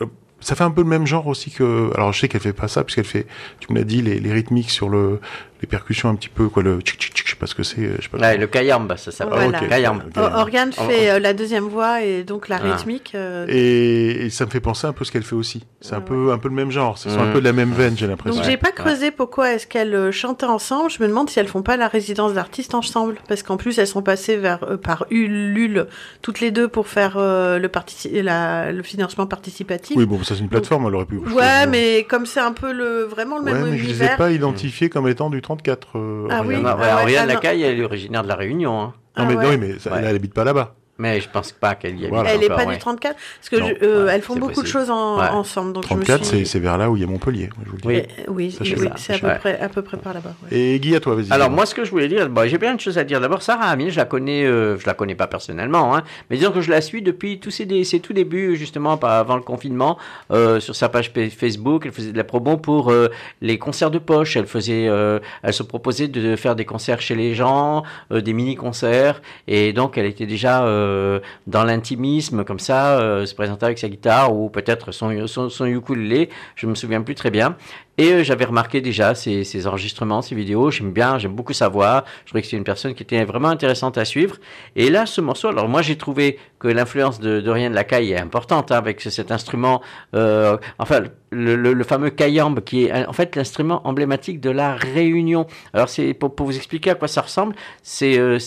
[0.00, 0.06] euh,
[0.40, 1.90] ça fait un peu le même genre aussi que.
[1.94, 3.26] Alors, je sais qu'elle fait pas ça puisqu'elle fait.
[3.60, 5.20] Tu me l'as dit, les rythmiques sur le,
[5.60, 7.26] les percussions un petit peu quoi, le tchic tchic tchic.
[7.28, 7.82] Je sais pas ce que c'est.
[7.98, 8.18] Je sais pas.
[8.18, 9.38] Ouais, le kayamba, ça s'appelle.
[9.50, 9.62] Voilà.
[9.62, 9.68] ok.
[9.68, 10.04] Kayamba.
[10.06, 10.16] Ok.
[10.16, 12.72] O- Organe Oh, fait euh, la deuxième voix et donc la Ah.
[12.72, 13.12] rythmique.
[13.14, 15.64] euh, Et, et ça me fait penser un peu ce qu'elle fait aussi.
[15.80, 16.96] C'est un Ouais, peu, un peu le même genre.
[16.98, 17.32] Ce sont un Mhm.
[17.34, 18.40] peu de la même veine, j'ai l'impression.
[18.40, 20.90] Donc j'ai pas creusé pourquoi est-ce qu'elles euh, chantaient ensemble.
[20.90, 23.86] Je me demande si elles font pas la résidence d'artistes ensemble, parce qu'en plus elles
[23.86, 25.86] sont passées vers euh, par Ulule
[26.22, 29.96] toutes les deux pour faire euh, le partici- la- le financement participatif.
[29.96, 31.16] Oui, bon, ça c'est une plateforme, elle aurait pu.
[31.18, 33.96] Ouais, mais comme c'est un peu le vraiment le Ouais, même mais je les ai
[33.96, 34.16] univers.
[34.16, 35.88] pas identifiés comme étant du 34.
[35.98, 36.60] euh, Ah Ariane.
[36.62, 36.66] oui.
[36.66, 37.34] Ah ouais, Ariane ah.
[37.34, 38.80] Lacaille, elle est originaire de la Réunion.
[38.82, 38.92] hein.
[39.16, 39.56] Non, Ah mais, ouais.
[39.56, 40.00] non, mais ça- Ouais.
[40.04, 40.74] elle habite pas là-bas.
[40.98, 42.34] Mais je pense pas qu'elle y habite Voilà.
[42.34, 42.74] Elle est encore, pas ouais.
[42.74, 43.68] du 34 parce que Non.
[43.68, 45.28] je- euh, Ouais, elles font beaucoup de choses en- Ouais.
[45.28, 45.72] ensemble.
[45.72, 46.38] Donc 34, je me suis...
[46.46, 47.86] c'est c'est vers là où il y a Montpellier, je vous le dis.
[47.88, 48.02] Oui.
[48.18, 48.58] Eh, oui,
[48.96, 49.38] c'est à peu Ouais.
[49.38, 50.34] près à peu près par là-bas.
[50.50, 50.56] ouais.
[50.58, 51.30] Et Guy, à toi, vas-y.
[51.32, 53.20] Alors moi, ce que je voulais dire, bon, j'ai plein de choses à dire.
[53.20, 56.50] D'abord, Sarah Amil, je la connais, euh, je la connais pas personnellement, hein, mais disons
[56.50, 59.98] que je la suis depuis tous ses, ses tout débuts, justement, pas avant le confinement,
[60.32, 61.82] euh, sur sa page pa- Facebook.
[61.86, 63.08] Elle faisait de la promo pour euh,
[63.40, 64.36] les concerts de poche.
[64.36, 68.32] Elle faisait, euh, elle se proposait de faire des concerts chez les gens, euh, des
[68.32, 73.78] mini-concerts, et donc elle était déjà euh, dans l'intimisme, comme ça, euh, se présentait avec
[73.78, 76.30] sa guitare ou peut-être son, son, son ukulélé.
[76.56, 77.56] Je me souviens plus très bien.
[77.98, 80.70] Et euh, j'avais remarqué déjà ses, ses enregistrements, ses vidéos.
[80.70, 82.04] J'aime bien, j'aime beaucoup sa voix.
[82.24, 84.36] Je trouvais que c'est une personne qui était vraiment intéressante à suivre.
[84.76, 88.72] Et là, ce morceau, alors moi j'ai trouvé que l'influence de Dorian Lacaille est importante
[88.72, 89.80] hein, avec ce- cet instrument,
[90.12, 95.46] enfin le, fameux kayambe qui est en fait l'instrument emblématique de la Réunion.
[95.72, 98.38] Alors c'est pour, vous expliquer à quoi ça ressemble, c'est euh,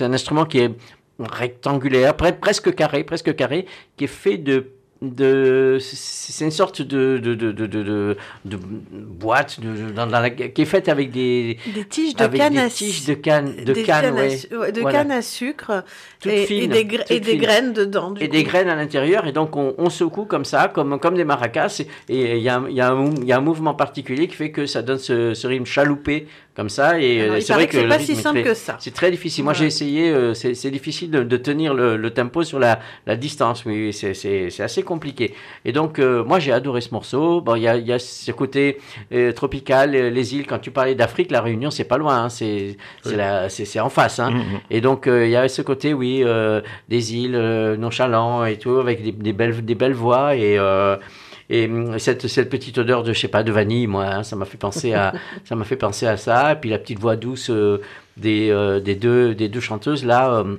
[0.00, 0.70] un instrument qui est
[1.18, 7.18] rectangulaire, pre- presque carré, presque carré, qui est fait de de c'est une sorte de
[7.18, 8.16] de de de
[8.92, 12.40] boîte de, de- dans, dans la, qui est faite avec des Des tiges de avec
[12.40, 14.72] canne des à tiges de canne de des canne, cannes à ouais.
[14.72, 14.98] de Voilà.
[14.98, 15.84] canne à sucre
[16.26, 18.12] et, et fines, des, gra- et des graines dedans.
[18.18, 21.24] et des graines à l'intérieur et donc on, on secoue comme ça comme comme des
[21.24, 24.98] maracas et il y a, y a un mouvement particulier qui fait que ça donne
[24.98, 26.26] ce, ce rythme chaloupé
[26.58, 27.00] comme ça.
[27.00, 28.76] Et euh, c'est vrai que c'est pas si simple très- que ça.
[28.80, 29.44] C'est très difficile.
[29.44, 29.58] Moi, Ouais.
[29.60, 30.10] j'ai essayé.
[30.10, 33.64] euh, c'est difficile de, de tenir le, le tempo sur la, la distance.
[33.64, 35.34] Oui, c'est- assez compliqué.
[35.64, 37.40] Et donc, euh, moi, j'ai adoré ce morceau.
[37.40, 38.78] Bon, il y a, y a ce côté
[39.12, 40.46] euh, tropical, les îles.
[40.48, 42.24] Quand tu parlais d'Afrique, la Réunion, c'est pas loin.
[42.24, 43.80] hein, c'est Oui.
[43.80, 44.18] en face.
[44.18, 44.32] Hein.
[44.32, 44.60] Mhm.
[44.70, 46.24] Et donc, il y avait ce côté, oui,
[46.88, 47.38] des îles
[47.78, 50.58] nonchalants et tout, avec des, des belles, des belles voix et.
[51.50, 54.36] Et hum, cette, cette petite odeur de, je sais pas, de vanille, moi, hein, ça
[54.36, 55.12] m'a fait penser à,
[55.44, 56.52] ça m'a fait penser à ça.
[56.52, 57.78] Et puis la petite voix douce euh,
[58.16, 60.30] des, euh, des deux, des deux chanteuses là.
[60.32, 60.56] euh,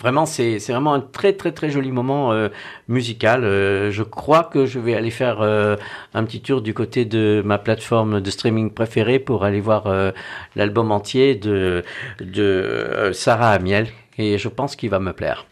[0.00, 2.48] Vraiment, c'est c'est vraiment un très très très joli moment euh,
[2.88, 3.44] musical.
[3.44, 5.76] Euh, je crois que je vais aller faire euh,
[6.14, 9.84] un petit tour du côté de ma plateforme de streaming préférée pour aller voir
[10.56, 11.84] l'album entier de,
[12.20, 13.88] de Sarah Amiel.
[14.16, 15.44] Et je pense qu'il va me plaire.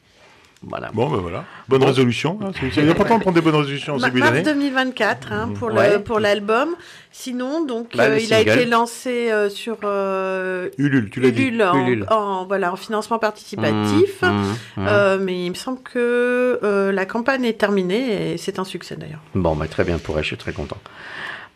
[0.63, 0.91] Voilà.
[0.93, 1.45] Bon, ben voilà.
[1.69, 2.39] Bonne résolution.
[2.43, 2.51] hein.
[2.73, 4.45] C'est important de prendre des bonnes résolutions en Ma- début mars d'année.
[4.45, 5.99] 2024 hein, pour le- Ouais.
[5.99, 6.77] pour l'album.
[7.13, 11.45] Sinon, donc, Bah, euh, il a été lancé euh, sur euh, Ulule, tu l'as dit.
[11.45, 12.07] Ulule, en, Ulule.
[12.11, 14.21] en- voilà, en financement participatif.
[14.23, 14.87] Mmh, mmh, mmh.
[14.87, 18.97] Euh, mais il me semble que euh, la campagne est terminée et c'est un succès
[18.97, 19.21] d'ailleurs.
[19.35, 20.77] Bon, bah, très bien pour elle, je suis très content.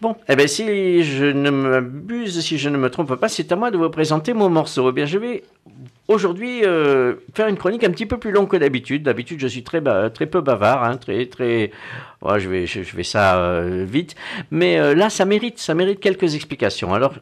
[0.00, 3.57] Bon, eh bien, si je ne m'abuse, si je ne me trompe pas, c'est à
[3.57, 4.90] moi de vous présenter mon morceau.
[4.90, 5.44] Eh bien, je vais
[6.09, 9.02] aujourd'hui euh, faire une chronique un petit peu plus longue que d'habitude.
[9.04, 9.80] D'habitude, je suis très,
[10.11, 11.70] très peu bavard, hein, très, très.
[12.22, 14.14] Je vais, je, je vais ça euh, vite.
[14.50, 16.92] Mais euh, là, ça mérite, ça mérite quelques explications.
[16.92, 17.14] Alors,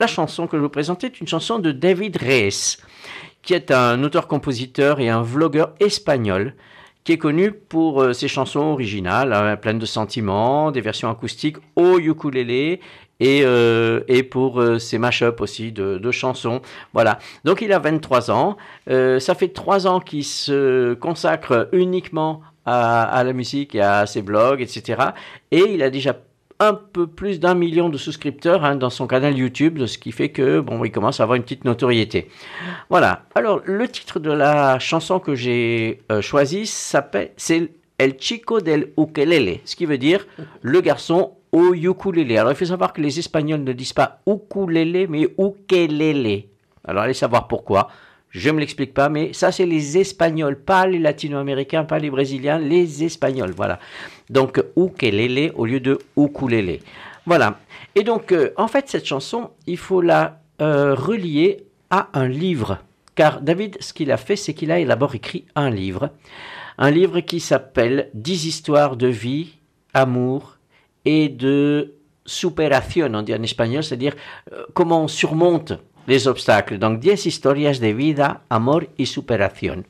[0.00, 2.78] la chanson que je vous présente est une chanson de David Reyes,
[3.42, 6.54] qui est un auteur-compositeur et un vlogueur espagnol
[7.06, 11.56] qui est connu pour euh, ses chansons originales, hein, pleines de sentiments, des versions acoustiques
[11.76, 12.80] au ukulélé
[13.20, 16.62] et, euh, et pour euh, ses mash-up aussi de, de chansons.
[16.92, 17.20] Voilà.
[17.44, 18.56] Donc il a 23 ans.
[18.88, 24.22] Ça fait 3 ans qu'il se consacre uniquement à, à la musique et à ses
[24.22, 25.00] blogs, etc.
[25.52, 26.12] Et il a déjà
[26.58, 30.30] un peu plus d'un million de souscripteurs hein, dans son canal YouTube, ce qui fait
[30.30, 32.28] que bon, il commence à avoir une petite notoriété.
[32.88, 33.24] Voilà.
[33.34, 38.92] Alors, le titre de la chanson que j'ai euh, choisie s'appelle, c'est El Chico del
[38.98, 40.26] Ukelele, ce qui veut dire
[40.62, 42.38] le garçon au ukulélé.
[42.38, 46.44] Alors, il faut savoir que les Espagnols ne disent pas ukulélé, mais ukelele.
[46.84, 47.88] Alors, allez savoir pourquoi.
[48.36, 52.58] Je me l'explique pas, mais ça, c'est les Espagnols, pas les Latino-Américains, pas les Brésiliens,
[52.58, 53.52] les Espagnols.
[53.56, 53.80] Voilà.
[54.28, 56.82] Donc, ukelele au lieu de ukulélé.
[57.24, 57.58] Voilà.
[57.94, 62.80] Et donc, euh, en fait, cette chanson, il faut la euh, relier à un livre.
[63.14, 66.10] Car David, ce qu'il a fait, c'est qu'il a d'abord écrit un livre.
[66.76, 69.54] Un livre qui s'appelle 10 histoires de vie,
[69.94, 70.58] amour
[71.06, 71.94] et de
[72.26, 74.14] superación, on dit en espagnol, c'est-à-dire
[74.52, 75.72] euh, comment on surmonte
[76.06, 76.78] les obstacles.
[76.78, 79.84] Donc 10 historias de vida, amor y superación.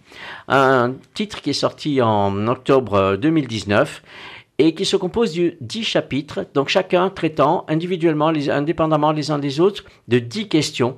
[0.49, 4.03] Un titre qui est sorti en octobre euh, 2019
[4.59, 9.61] et qui se compose de 10 chapitres, donc chacun traitant individuellement, indépendamment les uns des
[9.61, 10.97] autres, de 10 questions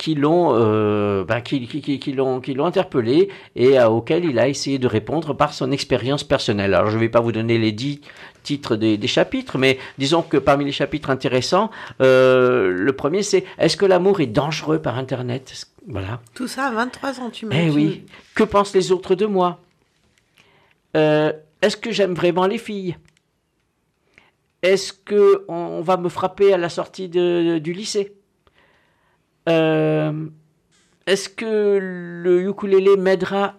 [0.00, 4.48] qui l'ont euh, ben, qui, qui, qui, qui l'ont interpellé et euh, auxquelles il a
[4.48, 6.72] essayé de répondre par son expérience personnelle.
[6.72, 8.00] Alors je ne vais pas vous donner les dix
[8.42, 13.44] titres des, des chapitres, mais disons que parmi les chapitres intéressants, euh, le premier c'est
[13.58, 15.66] est-ce que l'amour est dangereux par Internet?
[15.86, 16.20] Voilà.
[16.34, 17.76] Tout ça à 23 ans, tu m'as Eh dit.
[17.76, 18.02] oui.
[18.34, 19.60] Que pensent les autres de moi?
[20.96, 22.96] Euh, Est-ce que j'aime vraiment les filles?
[24.62, 28.14] Est-ce que on va me frapper à la sortie de- du lycée?
[29.46, 31.78] Est-ce que
[32.22, 33.54] le ukulélé m'aidera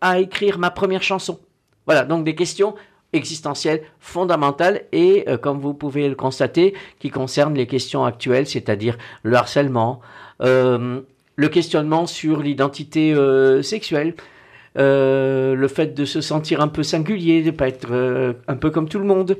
[0.00, 1.38] à écrire ma première chanson?
[1.86, 2.74] Voilà, donc des questions
[3.12, 8.96] existentielles fondamentales et, euh, comme vous pouvez le constater, qui concernent les questions actuelles, c'est-à-dire
[9.22, 10.00] le harcèlement,
[10.42, 11.00] euh,
[11.36, 14.14] le questionnement sur l'identité euh, sexuelle,
[14.78, 18.56] euh, le fait de se sentir un peu singulier, de ne pas être euh, un
[18.56, 19.36] peu comme tout le monde.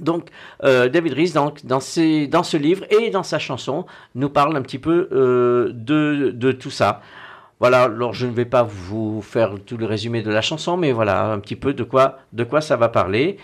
[0.00, 0.28] Donc,
[0.64, 4.56] euh, David Rees, dans, dans, ses- dans ce livre et dans sa chanson, nous parle
[4.56, 7.00] un petit peu euh, de, de tout ça.
[7.60, 10.92] Voilà, alors je ne vais pas vous faire tout le résumé de la chanson, mais
[10.92, 13.38] voilà un petit peu de quoi, de quoi ça va parler.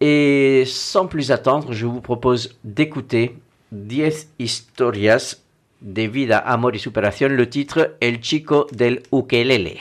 [0.00, 3.36] Et sans plus attendre, je vous propose d'écouter
[3.70, 5.36] 10 historias
[5.80, 9.78] de vida, amor y superación, le titre El chico del ukelele.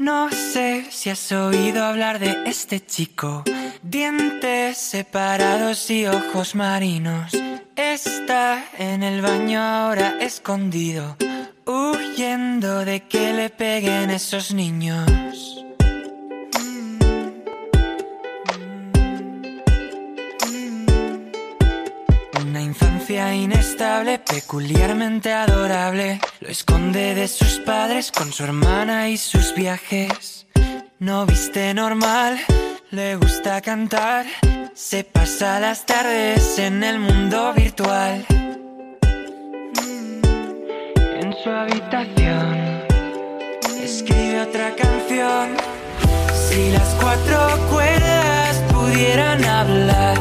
[0.00, 3.44] No sé si has oído hablar de este chico.
[3.82, 7.36] Dientes separados y ojos marinos.
[7.76, 11.18] Está en el baño ahora escondido,
[11.66, 15.66] huyendo de que le peguen esos niños.
[23.10, 26.20] Inestable, peculiarmente adorable.
[26.38, 30.46] Lo esconde de sus padres con su hermana y sus viajes.
[31.00, 32.38] No viste normal,
[32.92, 34.26] le gusta cantar,
[34.74, 38.24] se pasa las tardes en el mundo virtual.
[41.20, 42.86] En su habitación
[43.82, 45.56] escribe otra canción.
[46.48, 50.16] Si las cuatro cuerdas pudieran hablar,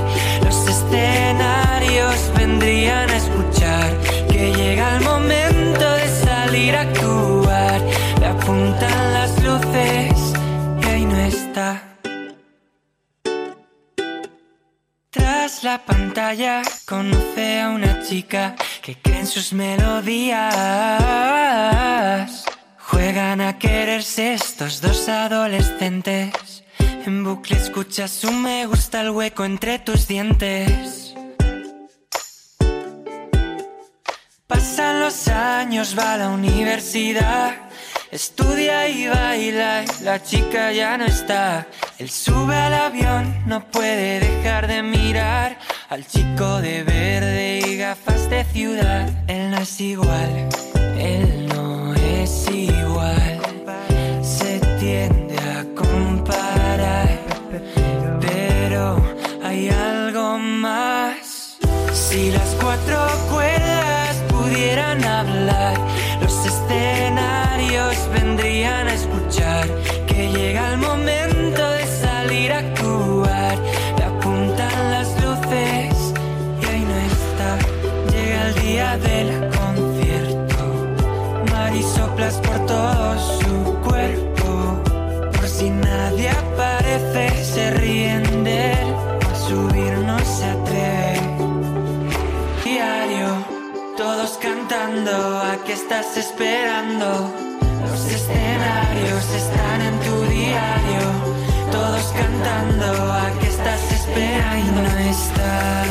[0.79, 3.89] escenarios vendrían a escuchar.
[4.31, 7.81] Que llega el momento de salir a actuar.
[8.19, 10.33] Le apuntan las luces
[10.81, 11.83] y ahí no está.
[15.09, 20.39] Tras la pantalla conoce a una chica que cree en sus melodías.
[22.77, 26.63] Juegan a quererse estos dos adolescentes.
[27.05, 31.15] En bucle escuchas su me gusta el hueco entre tus dientes.
[34.47, 37.55] Pasan los años, va a la universidad.
[38.11, 41.67] Estudia y baila, y la chica ya no está.
[41.99, 45.57] Él sube al avión, no puede dejar de mirar
[45.89, 49.07] al chico de verde y gafas de ciudad.
[49.27, 50.49] Él no es igual,
[50.97, 53.28] él no es igual.
[62.09, 62.97] Si las cuatro
[63.29, 65.77] cuerdas pudieran hablar,
[66.19, 69.67] los escenarios vendrían a escuchar.
[70.07, 73.59] Que llega el momento de salir a actuar.
[73.99, 75.93] Le apuntan las luces
[76.59, 77.59] y ahí no está.
[78.11, 80.63] Llega el día del concierto.
[81.53, 83.38] Marisoplas por todo
[95.99, 97.29] estás esperando?
[97.89, 101.01] Los escenarios están en tu diario,
[101.71, 104.81] todos cantando, ¿a qué estás esperando?
[104.81, 105.83] No está.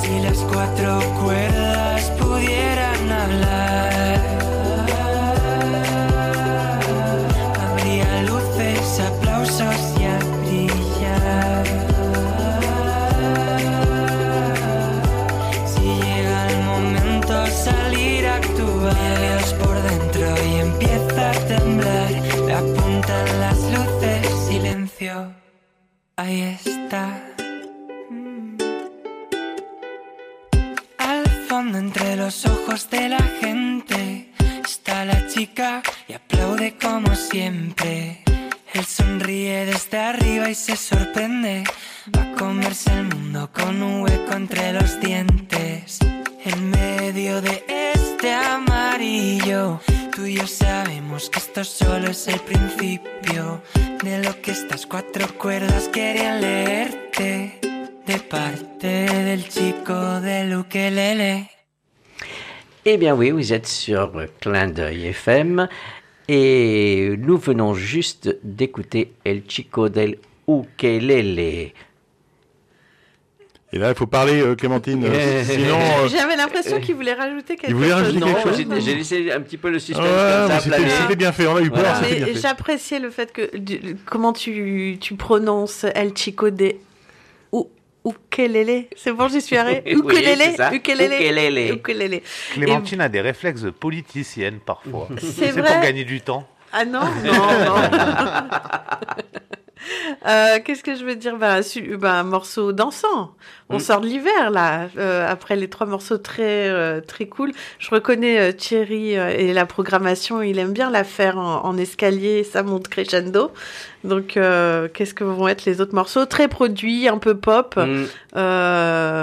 [0.00, 1.51] Si las cuatro cuerdas
[36.62, 38.22] aplaude como siempre.
[38.74, 41.64] Él sonríe desde arriba y se sorprende.
[42.16, 45.98] Va a comerse el mundo con un hueco entre los dientes.
[46.44, 49.80] En medio de este amarillo,
[50.14, 53.62] tú y yo sabemos que esto solo es el principio
[54.02, 57.58] de lo que estas cuatro cuerdas querían leerte.
[58.06, 61.48] De parte del chico del ukelele.
[62.84, 65.68] Eh bien oui, vous êtes sur Clin d'œil FM
[66.34, 70.16] et nous venons juste d'écouter El Chico del
[70.48, 71.72] Ukelele.
[73.74, 75.04] Et là, il faut parler, euh, Clémentine.
[75.04, 77.98] euh, sinon, euh, J'avais l'impression qu'il voulait rajouter quelque Il voulait chose.
[77.98, 80.10] rajouter Non, quelque chose j'ai j'ai laissé un petit peu le suspense ouais,
[80.64, 81.46] comme mais ça c'était bien fait.
[81.46, 82.32] On a eu peur, Voilà.
[82.34, 86.74] j'appréciais le fait que du- comment tu, tu prononces El Chico de
[87.50, 87.68] ou
[88.04, 88.86] ukelele.
[88.96, 89.82] C'est bon, j'y suis arrivée.
[89.86, 90.72] Oui, Ukulélé, ça.
[90.72, 91.68] ukulélé, Ukulélé.
[91.72, 92.22] ukulélé.
[92.54, 95.08] Clémentine a des réflexes de politicienne parfois.
[95.18, 96.46] C'est pour gagner du temps.
[96.72, 97.74] Ah non, non, non.
[100.26, 101.36] Euh, Qu'est-ce que je veux dire?
[101.36, 103.34] Bah, su- bah, Un morceau dansant.
[103.68, 103.80] On Mm.
[103.80, 107.52] sort de l'hiver, là, euh, après les trois morceaux très, euh, très cool.
[107.78, 112.62] Je reconnais Thierry et la programmation, il aime bien la faire en, en escalier, ça
[112.62, 113.50] monte crescendo.
[114.04, 114.38] Donc,
[114.94, 116.26] qu'est-ce que vont être les autres morceaux?
[116.26, 117.76] Très produits, un peu pop.
[117.76, 118.04] Mm.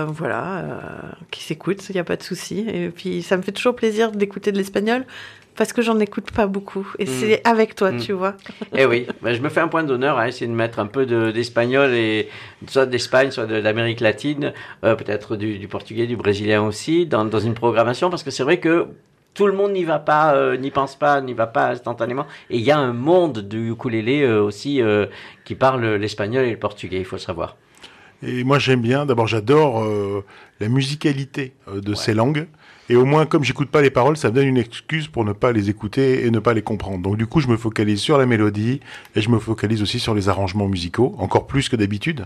[0.07, 0.64] Voilà,
[1.32, 2.66] qui s'écoute, il n'y a pas de souci.
[2.68, 5.05] Et puis, ça me fait toujours plaisir d'écouter de l'espagnol
[5.60, 6.88] parce que j'en écoute pas beaucoup.
[6.99, 7.07] Et Mm.
[7.20, 7.99] c'est avec toi, Mm.
[7.99, 8.36] tu vois.
[8.78, 11.32] Eh oui, je me fais un point d'honneur à essayer de mettre un peu de-
[11.32, 12.30] d'espagnol et
[12.68, 14.53] soit d'Espagne, soit de d'Amérique latine,
[14.86, 18.43] euh, peut-être du, du portugais, du brésilien aussi, dans, dans une programmation, parce que c'est
[18.43, 18.88] vrai que
[19.34, 22.26] tout le monde n'y va pas, euh, n'y pense pas, n'y va pas instantanément.
[22.49, 25.07] Et il y a un monde du ukulélé euh, aussi euh,
[25.43, 27.57] qui parle l'espagnol et le portugais, il faut le savoir.
[28.24, 29.05] Et moi, j'aime bien.
[29.05, 30.24] D'abord, j'adore euh,
[30.62, 32.47] la musicalité euh, de ces langues.
[32.92, 35.32] Et au moins, comme j'écoute pas les paroles, ça me donne une excuse pour ne
[35.32, 37.00] pas les écouter et ne pas les comprendre.
[37.00, 38.80] Donc du coup, je me focalise sur la mélodie
[39.16, 42.26] et je me focalise aussi sur les arrangements musicaux, encore plus que d'habitude.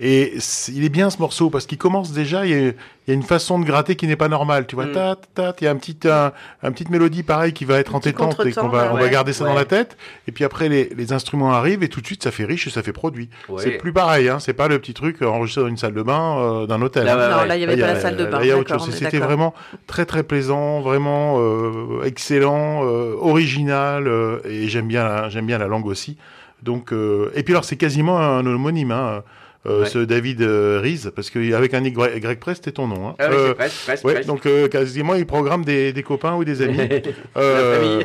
[0.00, 0.34] Et
[0.68, 2.72] il est bien ce morceau parce qu'il commence déjà, il y a,
[3.06, 4.66] il y a une façon de gratter qui n'est pas normale.
[4.66, 4.92] Tu vois, Mm.
[4.92, 6.32] tat, tat, il y a un petit, un,
[6.62, 9.44] un petite mélodie pareil qui va être entêtante et qu'on va, on va garder ça
[9.44, 9.96] dans la tête.
[10.26, 12.70] Et puis après, les, les instruments arrivent et tout de suite, ça fait riche et
[12.70, 13.28] ça fait produit.
[13.48, 13.62] Ouais.
[13.62, 14.38] C'est plus pareil, hein.
[14.40, 17.04] C'est pas le petit truc enregistré dans une salle de bain euh, d'un hôtel.
[17.04, 17.30] Là, hein.
[17.36, 17.46] Non, ouais.
[17.48, 18.38] là, il n'y avait Là, pas la a- salle de bain.
[18.40, 18.90] il y a autre chose.
[18.90, 19.26] C'était d'accord.
[19.28, 19.54] vraiment
[19.86, 25.58] très très plaisant, vraiment euh, excellent, euh, original, euh, et j'aime bien, la- j'aime bien
[25.58, 26.16] la langue aussi.
[26.62, 29.22] Donc, euh, et puis alors c'est quasiment un homonyme, hein,
[29.66, 29.88] euh, Ouais.
[29.88, 31.96] ce David euh, Rees, parce qu'avec un Y,
[32.32, 33.08] y près c'était ton nom.
[33.08, 33.14] Hein.
[33.18, 34.26] Ah oui, Euh, ouais, presque.
[34.26, 36.78] donc euh, quasiment il programme des, des copains ou des amis.
[37.36, 38.02] Euh,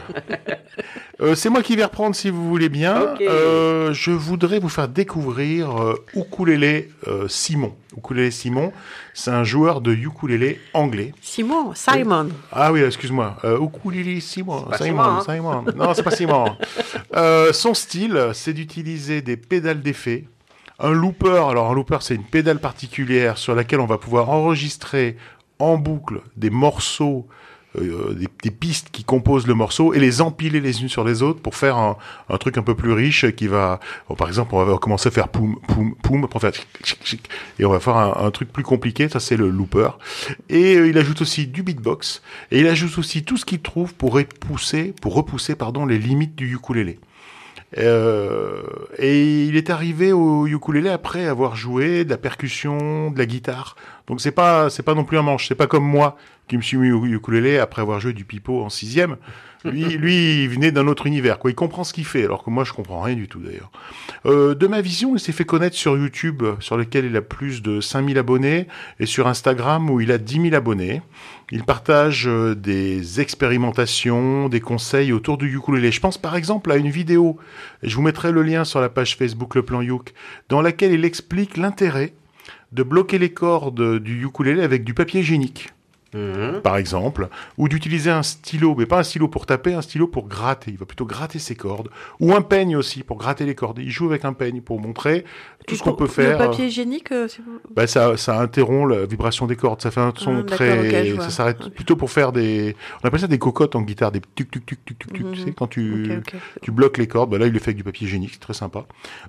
[1.22, 3.14] euh, c'est moi qui vais reprendre si vous voulez bien.
[3.14, 3.22] Ok.
[3.22, 7.74] Euh, je voudrais vous faire découvrir euh, Ukulele euh, Simon.
[7.98, 8.72] Ukulele Simon,
[9.14, 11.14] c'est un joueur de ukulélé anglais.
[11.22, 12.30] Simon, Simon.
[12.52, 13.38] Ah oui, excuse-moi.
[13.44, 14.66] Euh, ukulele Simon.
[14.78, 15.66] Simon, Simon, Simon.
[15.76, 16.46] Non, c'est pas Simon.
[17.16, 20.26] Euh, son style, c'est d'utiliser des pédales d'effet.
[20.82, 25.18] Un looper, alors un looper, c'est une pédale particulière sur laquelle on va pouvoir enregistrer
[25.60, 27.28] en boucle des morceaux,
[27.78, 31.42] euh, des, pistes qui composent le morceau et les empiler les unes sur les autres
[31.42, 31.98] pour faire un,
[32.40, 33.82] truc un peu plus riche qui va,
[34.18, 37.30] par exemple, on va commencer à faire poum, poum, poum, pour faire tchic, tchic, tchic,
[37.60, 39.90] et on va faire un, un truc plus compliqué, ça c'est le looper.
[40.48, 42.22] Et euh, il ajoute aussi du beatbox
[42.52, 46.36] et il ajoute aussi tout ce qu'il trouve pour repousser, pour repousser, pardon, les limites
[46.38, 47.00] du ukulélé.
[47.78, 48.64] Euh,
[48.98, 53.76] et il est arrivé au ukulélé après avoir joué de la percussion, de la guitare.
[54.08, 55.48] Donc c'est pas c'est pas non plus un manche.
[55.48, 56.18] C'est pas comme moi
[56.48, 59.18] qui me suis mis au ukulélé après avoir joué du pipeau en sixième.
[59.66, 61.38] Lui, lui, il venait d'un autre univers.
[61.38, 61.52] Quoi.
[61.52, 63.72] Il comprend ce qu'il fait, alors que moi, je comprends rien du tout d'ailleurs.
[64.26, 67.62] Euh, de ma vision, il s'est fait connaître sur YouTube, sur lequel il a plus
[67.62, 68.68] de 5000 abonnés,
[69.00, 71.02] et sur Instagram, où il a 10 000 abonnés.
[71.52, 75.92] Il partage euh, des expérimentations, des conseils autour du ukulélé.
[75.92, 77.38] Je pense par exemple à une vidéo,
[77.84, 80.14] je vous mettrai le lien sur la page Facebook Le Plan Youk,
[80.48, 82.14] dans laquelle il explique l'intérêt
[82.72, 85.70] de bloquer les cordes du ukulélé avec du papier hygiénique
[86.14, 86.62] Mhm.
[86.62, 90.28] par exemple, ou d'utiliser un stylo, mais pas un stylo pour taper, un stylo pour
[90.28, 90.72] gratter.
[90.72, 91.90] Il va plutôt gratter ses cordes,
[92.20, 93.80] ou un peigne aussi pour gratter les cordes.
[93.80, 95.24] Il joue avec un peigne pour montrer
[95.68, 96.40] tout Et ce qu'on peut faire.
[96.40, 97.28] Le papier hygiénique, euh,
[97.76, 99.82] Bah, ça, ça interrompt la vibration des cordes.
[99.82, 101.16] Ça fait un son Ah, très.
[101.18, 102.76] ça s'arrête plutôt pour faire des.
[103.04, 105.32] On appelle ça des cocottes en guitare, des tuc tuc tuc tuc tuc tuc.
[105.32, 105.54] Tu sais, Mhm.
[105.54, 106.10] quand tu,
[106.64, 108.54] tu bloques les cordes, bah là il le fait avec du papier hygiénique, c'est très
[108.54, 108.86] sympa.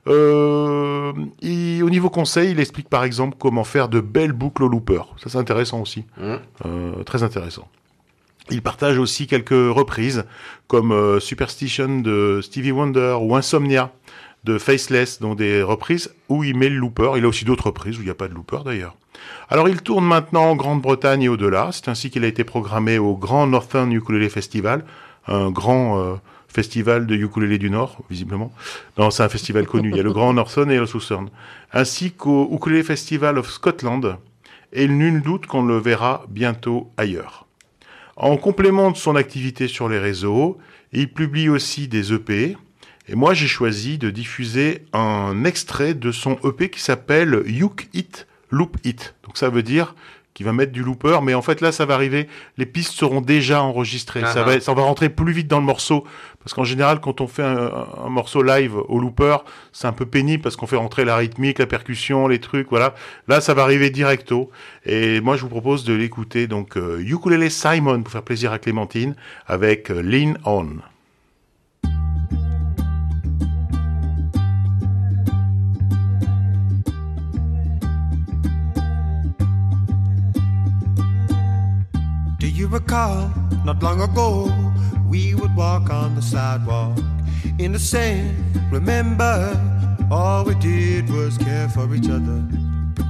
[0.08, 1.12] Euh,
[1.42, 5.02] et au niveau conseil, il explique par exemple comment faire de belles boucles au looper.
[5.18, 6.38] Ça c'est intéressant aussi, Mhm.
[6.66, 6.69] Euh,
[7.04, 7.68] très intéressant.
[8.50, 10.24] Il partage aussi quelques reprises
[10.66, 13.92] comme euh, Superstition de Stevie Wonder ou Insomnia
[14.44, 17.12] de Faceless, dont des reprises où il met le looper.
[17.16, 18.96] Il a aussi d'autres reprises où il n'y a pas de looper d'ailleurs.
[19.50, 21.70] Alors il tourne maintenant en Grande-Bretagne et au-delà.
[21.72, 24.84] C'est ainsi qu'il a été programmé au Grand Northern Ukulele Festival,
[25.28, 26.14] un grand euh,
[26.48, 28.50] festival de ukulélé du Nord, visiblement.
[28.98, 29.90] Non, c'est un festival connu.
[29.90, 31.28] Il y a le Grand Northern et le Southern.
[31.72, 34.16] Ainsi qu'au Ukulele Festival of Scotland.
[34.72, 37.46] Et nul doute qu'on le verra bientôt ailleurs.
[38.16, 40.58] En complément de son activité sur les réseaux,
[40.92, 42.56] il publie aussi des EP.
[43.08, 48.26] Et moi, j'ai choisi de diffuser un extrait de son EP qui s'appelle Yuk It,
[48.50, 49.14] Loop It.
[49.24, 49.94] Donc ça veut dire
[50.34, 53.20] qu'il va mettre du looper, mais en fait là, ça va arriver, les pistes seront
[53.20, 54.20] déjà enregistrées.
[54.20, 54.60] Ça, Ah va, ah.
[54.60, 56.04] ça va rentrer plus vite dans le morceau.
[56.42, 59.36] Parce qu'en général, quand on fait un, morceau live au looper,
[59.72, 62.94] c'est un peu pénible parce qu'on fait rentrer la rythmique, la percussion, les trucs, voilà.
[63.28, 64.50] Là, ça va arriver directo.
[64.86, 66.46] Et moi, je vous propose de l'écouter.
[66.46, 69.14] Donc, euh, Ukulele Simon, pour faire plaisir à Clémentine,
[69.46, 70.66] avec euh, Lean On.
[82.38, 83.28] Do you recall,
[83.66, 84.48] not long ago,
[85.10, 86.96] we would walk on the sidewalk
[87.58, 88.36] in the sand?
[88.70, 89.60] Remember,
[90.10, 92.40] all we did was care for each other.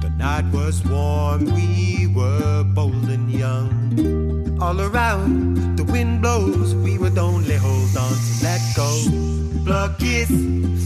[0.01, 4.57] The night was warm, we were bold and young.
[4.59, 9.40] All around, the wind blows, we would only hold on to let go.
[9.71, 10.29] Blood kiss,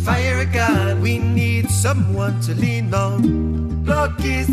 [0.05, 3.83] fire gun, we need someone to lean on.
[3.83, 4.45] Blood kiss,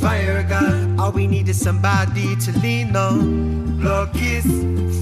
[0.00, 3.80] fire gun, all we need is somebody to lean on.
[3.80, 4.46] Blood kiss,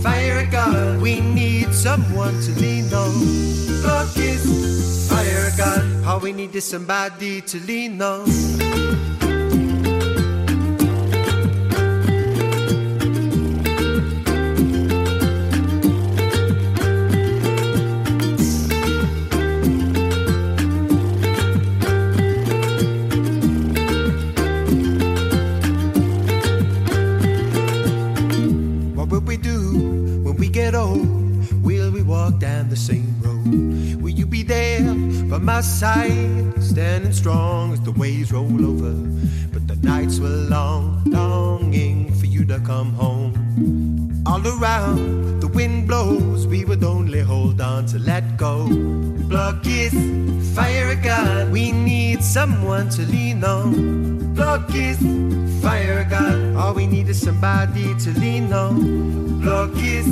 [0.03, 3.13] fire gun, we need someone to lean on.
[3.83, 8.25] Blood kiss, fire gun, all we need is somebody to lean on.
[35.63, 38.93] Side, standing strong as the waves roll over.
[39.53, 44.23] But the nights were long, longing for you to come home.
[44.27, 48.67] All around, the wind blows, we would only hold on to let go.
[49.33, 49.95] Blood kiss,
[50.55, 54.35] fire a gun, we need someone to lean on.
[54.35, 54.99] Blood kiss,
[55.63, 59.41] fire a gun, all we need is somebody to lean on.
[59.41, 60.07] Blood kiss,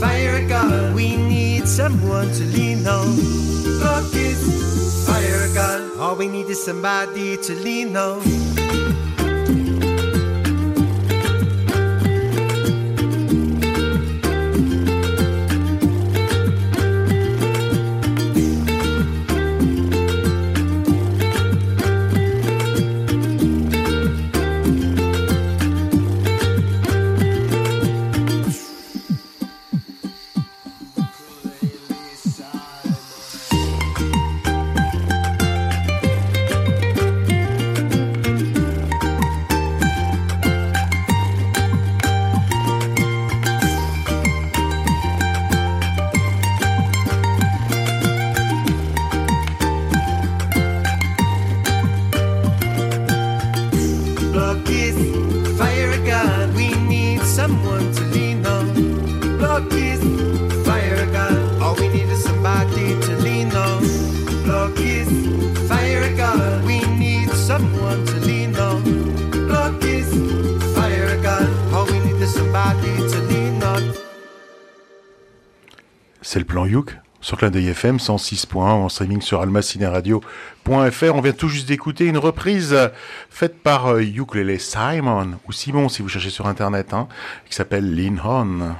[0.00, 3.14] fire a gun, we need someone to lean on.
[3.78, 8.20] Blood kiss, fire gun, all we need is somebody to lean on.
[76.36, 81.14] C'est le plan Youk sur Clin d'œil FM 106.1 en streaming sur almacineradio.fr.
[81.14, 82.76] On vient tout juste d'écouter une reprise
[83.30, 87.08] faite par euh, Ukulele Simon ou Simon si vous cherchez sur internet, hein,
[87.48, 88.74] qui s'appelle Lean On.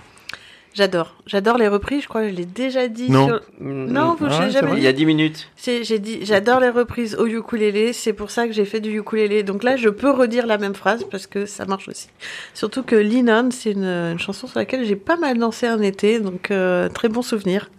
[0.76, 1.14] J'adore.
[1.26, 2.02] J'adore les reprises.
[2.02, 3.10] Je crois que je l'ai déjà dit.
[3.10, 3.28] Non.
[3.28, 5.48] sur- Non, vous Ah, jamais Il y a 10 minutes.
[5.64, 7.94] J'ai dit, j'adore les reprises au ukulélé.
[7.94, 9.42] C'est pour ça que j'ai fait du ukulélé.
[9.42, 12.08] Donc là, je peux redire la même phrase parce que ça marche aussi.
[12.52, 15.80] Surtout que Lean On, c'est une, une chanson sur laquelle j'ai pas mal dansé un
[15.80, 16.20] été.
[16.20, 17.70] Donc euh, très bon souvenir.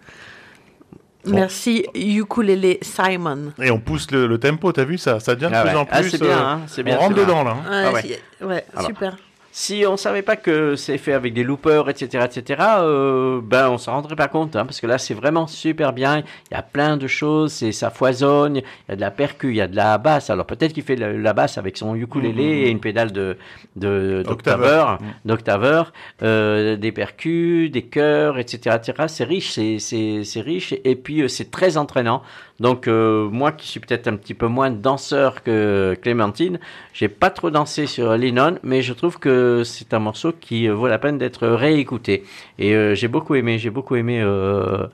[1.24, 3.52] Merci ukulélé Simon.
[3.62, 5.76] Et on pousse le, le tempo, t'as vu ça Ça devient de Ah plus ouais.
[5.76, 6.10] en Ah, plus.
[6.10, 7.50] c'est bien, euh, hein, c'est bien, on rentre dedans là.
[7.64, 7.70] hein.
[7.70, 8.46] Ouais, Ah ouais.
[8.48, 8.86] ouais, Alors.
[8.86, 9.16] super.
[9.60, 13.76] Si on savait pas que c'est fait avec des loopers, etc., etc., euh, ben on
[13.76, 16.18] s'en rendrait pas compte, hein, parce que là c'est vraiment super bien.
[16.18, 18.58] Il y a plein de choses, c'est ça foisonne.
[18.58, 20.30] Il y a de la percu, il y a de la basse.
[20.30, 23.36] Alors peut-être qu'il fait la, la basse avec son ukulélé et une pédale de
[23.74, 25.92] de d'octaveur, d'octaveur,
[26.22, 29.06] euh, des percus, des chœurs, etc., etc.
[29.08, 32.22] C'est riche, c'est riche et puis euh, c'est très entraînant.
[32.60, 36.58] Donc euh, moi qui suis peut-être un petit peu moins danseur que Clémentine,
[36.92, 40.74] j'ai pas trop dansé sur Lennon, mais je trouve que c'est un morceau qui euh,
[40.74, 42.24] vaut la peine d'être réécouté.
[42.58, 44.86] Et euh, j'ai beaucoup aimé, j'ai beaucoup aimé euh,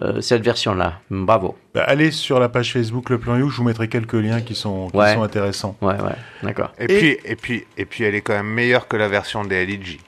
[0.00, 1.00] euh, cette version-là.
[1.10, 1.56] Bravo.
[1.74, 4.54] Bah, allez sur la page Facebook Le Plan You, je vous mettrai quelques liens qui
[4.54, 5.14] sont, qui Ouais.
[5.14, 5.76] sont intéressants.
[5.80, 6.14] Ouais, ouais,
[6.44, 6.70] d'accord.
[6.78, 9.44] Et, Et- puis, et puis, et puis, elle est quand même meilleure que la version
[9.44, 9.98] des LG.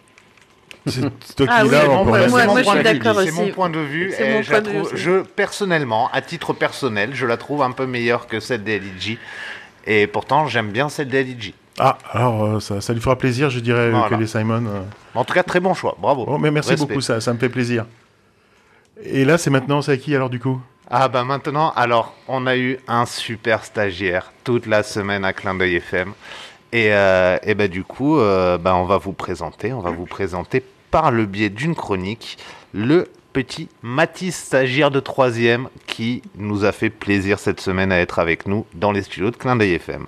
[1.36, 2.98] Toi Ah oui, là, moi- je point suis de vue.
[2.98, 4.12] d'accord C'est mon point de vue.
[4.16, 7.70] C'est et mon je, la trouve- je, personnellement, à titre personnel, je la trouve un
[7.72, 9.18] peu meilleure que celle des LG.
[9.86, 11.54] Et pourtant, j'aime bien celle des LG.
[11.78, 14.08] Ah, alors euh, ça, ça lui fera plaisir, je dirais, Voilà.
[14.08, 14.64] que les Simon.
[14.66, 14.80] euh.
[15.14, 15.96] En tout cas, très bon choix.
[15.98, 16.24] Bravo.
[16.28, 16.86] Oh, mais merci Respect.
[16.86, 17.86] beaucoup, ça, ça me fait plaisir.
[19.02, 20.60] Et là, c'est maintenant, c'est à qui alors du coup?
[20.90, 25.54] Ah bah maintenant, alors, on a eu un super stagiaire toute la semaine à Clin
[25.54, 26.12] d'œil FM.
[26.72, 30.62] Et, euh, bah du coup, euh, bah, on va vous présenter, on va vous présenter
[30.90, 32.38] par le biais d'une chronique
[32.72, 38.18] le petit Mathis stagiaire de troisième qui nous a fait plaisir cette semaine à être
[38.18, 40.06] avec nous dans les studios de Clin d'œil FM.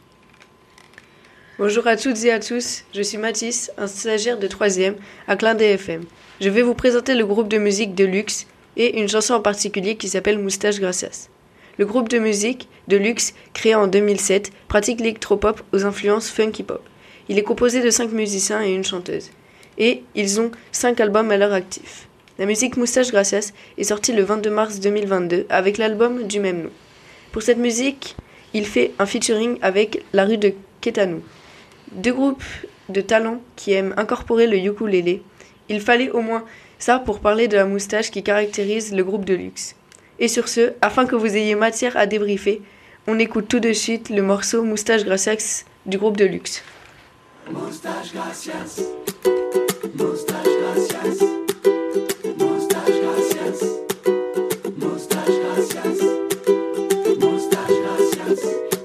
[1.58, 4.94] Bonjour à toutes et à tous, je suis Mathis, un stagiaire de 3e
[5.28, 6.02] à Clin d'œil FM.
[6.40, 8.46] Je vais vous présenter le groupe de musique de Luxe
[8.76, 11.31] et une chanson en particulier qui s'appelle Moustache Gracias.
[11.78, 16.82] Le groupe de musique de Luxe, créé en 2007, pratique l'électropop aux influences funky pop.
[17.28, 19.30] Il est composé de 5 musiciens et une chanteuse.
[19.78, 22.08] Et ils ont 5 albums à leur actif.
[22.38, 26.70] La musique Moustache Gracias est sortie le 22 mars 2022 avec l'album du même nom.
[27.30, 28.16] Pour cette musique,
[28.52, 30.52] il fait un featuring avec La rue de
[30.82, 31.22] Kétanou.
[31.92, 32.44] Deux groupes
[32.90, 35.22] de talents qui aiment incorporer le ukulélé.
[35.70, 36.44] Il fallait au moins
[36.78, 39.74] ça pour parler de la moustache qui caractérise le groupe de luxe.
[40.18, 42.62] Et sur ce, afin que vous ayez matière à débriefer,
[43.06, 46.62] on écoute tout de suite le morceau Moustache Gracias du groupe de luxe.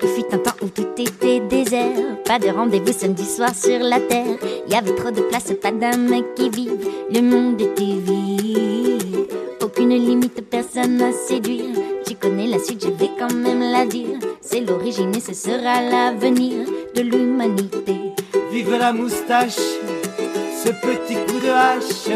[0.01, 3.99] Il fut un temps où tout était désert, pas de rendez-vous samedi soir sur la
[3.99, 4.37] terre.
[4.65, 8.76] Il y avait trop de place, pas d'âme qui vive, le monde était vide.
[9.77, 11.75] Aucune limite, personne à séduire.
[12.03, 14.17] Tu connais la suite, je vais quand même la dire.
[14.41, 16.65] C'est l'origine et ce sera l'avenir
[16.95, 17.95] de l'humanité.
[18.51, 19.59] Vive la moustache,
[20.63, 22.09] ce petit coup de hache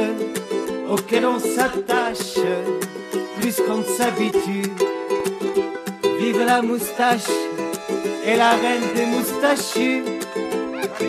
[0.89, 2.39] auquel on s'attache
[3.39, 4.71] plus qu'on ne s'habitue.
[6.19, 7.29] Vive la moustache
[8.25, 10.03] et la reine des moustachus.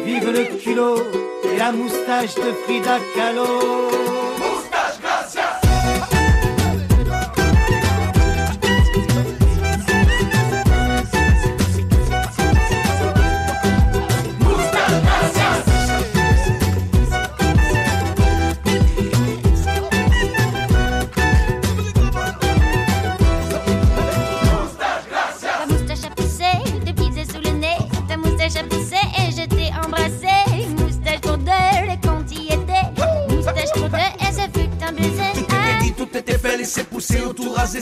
[0.04, 0.98] Vive le culot
[1.44, 4.21] et la moustache de Frida Kahlo.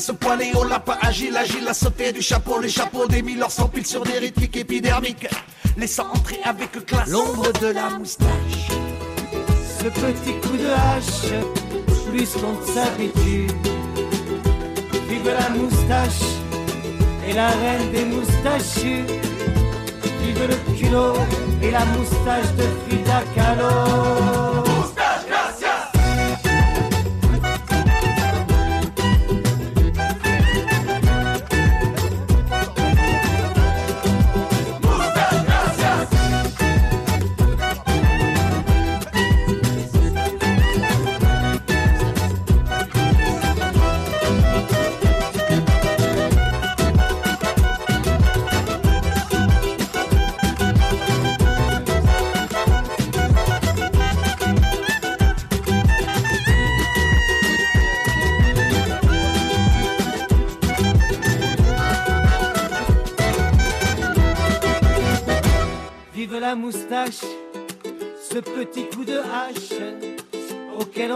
[0.01, 3.86] Ce poilet au lapin agile, agile, a sauté du chapeau, les chapeaux des mille s'empilent
[3.86, 5.28] sur des rythmiques épidermiques,
[5.76, 8.68] laissant entrer avec classe L'ombre de la moustache,
[9.78, 11.32] ce petit coup de hache,
[12.09, 13.46] plus qu'on ne s'habitue.
[15.09, 16.22] Vive la moustache
[17.28, 19.05] et la reine des moustachus.
[20.22, 21.14] Vive le culot
[21.62, 24.49] et la moustache de Frida Kahlo.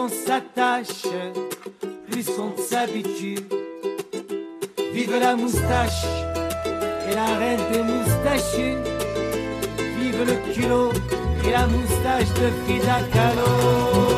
[0.09, 1.07] S'attache,
[2.11, 3.39] plus on s'habitue.
[4.93, 6.05] Vive la moustache
[7.11, 8.77] et la reine des moustachus.
[9.99, 10.91] Vive le culot
[11.47, 14.14] et la moustache de Frida Kahlo.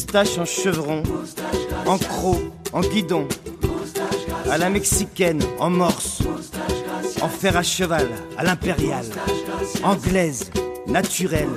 [0.00, 1.02] Moustache en chevron,
[1.84, 2.40] en croc,
[2.72, 3.28] en guidon,
[4.50, 6.22] à la mexicaine, en morse,
[7.20, 9.04] en fer à cheval, à l'impériale,
[9.82, 10.50] anglaise,
[10.86, 11.50] naturelle,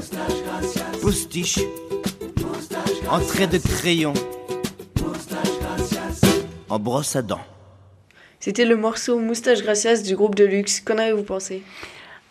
[1.02, 1.60] postiche,
[3.10, 4.14] en trait de crayon,
[6.68, 7.46] en brosse à dents.
[8.42, 10.82] C'était le morceau Moustache Gracias du groupe de luxe.
[10.82, 11.64] Qu'en avez-vous pensé?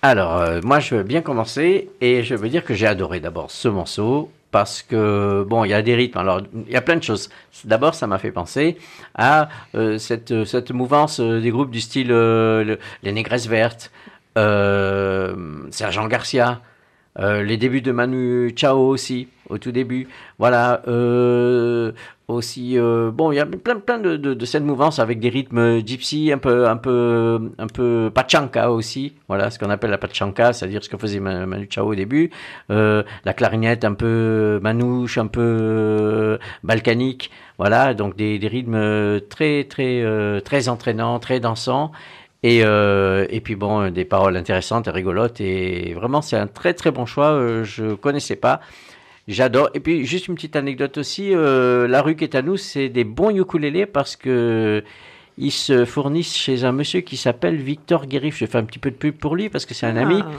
[0.02, 3.50] Alors, euh, moi, je veux bien commencer et je veux dire que j'ai adoré d'abord
[3.50, 6.18] ce morceau parce que, bon, il y a des rythmes.
[6.18, 7.28] Alors, il y a plein de choses.
[7.64, 8.76] D'abord, ça m'a fait penser
[9.16, 13.90] à euh, cette, cette mouvance euh, des groupes du style euh, le- Les Négresses Vertes,
[14.38, 15.34] euh,
[15.70, 16.61] Sergent Garcia,
[17.18, 20.09] euh, les débuts de Manu Chao aussi, au tout début.
[20.38, 20.82] Voilà.
[20.88, 21.92] euh,
[22.28, 25.84] aussi, euh, bon, il y a plein, plein de, de, de mouvance avec des rythmes
[25.84, 29.12] gypsy, un peu, un peu, un peu pachanka aussi.
[29.28, 32.30] Voilà, ce qu'on appelle la pachanka, c'est-à-dire ce que faisait Ma- Manu Chao au début.
[32.70, 37.30] Euh, la clarinette un peu manouche, un peu balkanique.
[37.59, 41.92] Voilà, donc des, des rythmes très, très, très entraînants, très dansants.
[42.44, 45.40] Et, et puis bon, des paroles intéressantes et rigolotes.
[45.40, 47.62] Et vraiment, c'est un très très bon choix.
[47.62, 48.61] je connaissais pas.
[49.32, 49.70] J'adore.
[49.74, 51.34] Et puis juste une petite anecdote aussi.
[51.34, 54.82] euh, la rue qui est à nous, c'est des bons ukulélés parce que
[55.38, 58.36] ils se fournissent chez un monsieur qui s'appelle Victor Guérif.
[58.38, 60.20] Je fais un petit peu de pub pour lui parce que c'est un ami.
[60.22, 60.30] Ah.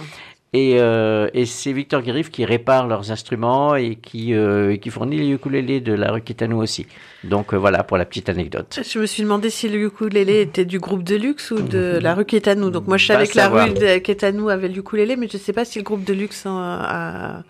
[0.56, 5.18] Et, euh, et c'est Victor Guérif qui répare leurs instruments et qui, euh, qui fournit
[5.18, 6.86] les ukulélés de la rue nous aussi.
[7.24, 8.80] Donc euh, voilà pour la petite anecdote.
[8.88, 12.14] Je me suis demandé si le ukulélé était du groupe de luxe ou de la
[12.14, 12.70] rue Kétanou.
[12.70, 13.68] Donc moi je savais Va que la savoir.
[13.68, 16.82] rue Kétanou avait le ukulélé, mais je sais pas si le groupe de luxe hein,
[16.84, 17.44] a-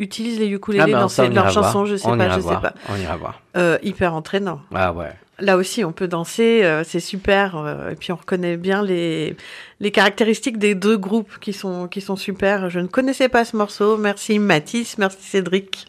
[0.00, 1.70] utilise les ukulélés Ah ben, dans ses- leurs chansons.
[1.70, 1.86] voir.
[1.86, 2.60] Je sais On pas, je sais voir.
[2.60, 2.74] pas.
[2.88, 3.40] On ira voir.
[3.56, 4.60] Euh, hyper entraînant.
[4.74, 5.12] Ah ouais.
[5.42, 7.56] Là aussi, on peut danser, euh, c'est super.
[7.56, 9.36] euh, et puis on reconnaît bien les,
[9.80, 12.68] les caractéristiques des deux groupes qui sont, qui sont super.
[12.68, 13.96] Je ne connaissais pas ce morceau.
[13.96, 15.86] Merci Mathis, merci Cédric.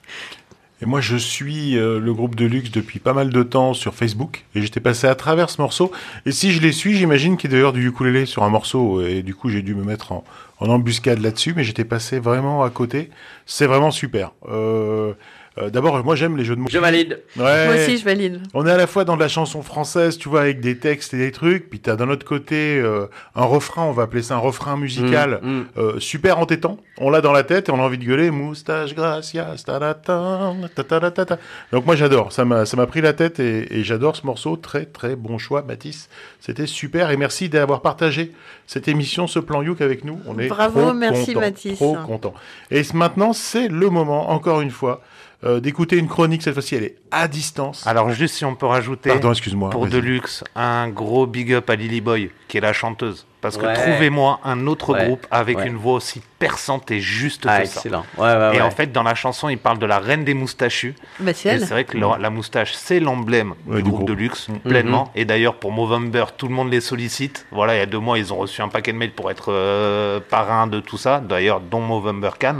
[0.81, 3.93] Et moi, je suis euh, le groupe de luxe depuis pas mal de temps sur
[3.93, 4.45] Facebook.
[4.55, 5.91] Et j'étais passé à travers ce morceau.
[6.25, 9.01] Et si je les suis, j'imagine qu'il y a d'ailleurs du ukulélé sur un morceau.
[9.01, 10.23] Et du coup, j'ai dû me mettre en,
[10.59, 11.53] embuscade là-dessus.
[11.55, 13.11] Mais j'étais passé vraiment à côté.
[13.45, 14.31] C'est vraiment super.
[14.49, 15.13] Euh,
[15.57, 16.69] euh, D'abord, moi, j'aime les jeux de mots.
[16.71, 17.21] Je valide.
[17.37, 17.65] Ouais.
[17.67, 18.41] Moi aussi, je valide.
[18.53, 21.13] On est à la fois dans de la chanson française, tu vois, avec des textes
[21.13, 24.35] et des trucs, puis t'as d'un autre côté euh, un refrain, on va appeler ça
[24.35, 25.65] un refrain musical, Mm, mm.
[25.77, 26.77] euh, super entêtant.
[26.99, 31.37] On l'a dans la tête et on a envie de gueuler, moustache gracias, ta-da-ta, ta-ta-da-ta-ta.
[31.71, 34.55] Donc moi j'adore, ça m'a ça m'a pris la tête et, et j'adore ce morceau,
[34.55, 36.09] très très bon choix, Mathis.
[36.39, 38.31] C'était super et merci d'avoir partagé
[38.67, 40.19] cette émission, ce plan Youk avec nous.
[40.27, 41.75] On est Bravo, trop merci, content, Mathis.
[41.75, 42.33] Trop content.
[42.69, 45.01] Et maintenant c'est le moment, encore une fois,
[45.43, 46.41] euh, d'écouter une chronique.
[46.43, 47.85] Cette fois-ci, elle est à distance.
[47.87, 49.69] Alors juste si on peut rajouter, Pardon, excuse-moi.
[49.71, 49.91] pour vas-y.
[49.91, 53.25] Deluxe, un gros big up à Lily Boy, qui est la chanteuse.
[53.41, 53.73] Parce que Ouais.
[53.73, 55.05] trouvez-moi un autre Ouais.
[55.05, 55.67] groupe avec Ouais.
[55.67, 57.73] une voix aussi perçante et juste Ah, que ça.
[57.79, 58.05] excellent.
[58.17, 58.61] Ouais, ouais, Et ouais.
[58.61, 60.93] en fait, dans la chanson, il parle de la reine des moustachus.
[61.19, 61.59] Bah, c'est Et elle.
[61.61, 64.09] c'est vrai que la, la moustache, c'est l'emblème Ouais, du du groupe groupe.
[64.09, 64.59] de luxe, Mhm.
[64.59, 65.11] pleinement.
[65.15, 67.47] Et d'ailleurs, pour Movember, tout le monde les sollicite.
[67.51, 69.51] Voilà, il y a deux mois, ils ont reçu un paquet de mails pour être
[69.51, 71.19] euh, parrain de tout ça.
[71.19, 72.57] D'ailleurs, dont Movember Can.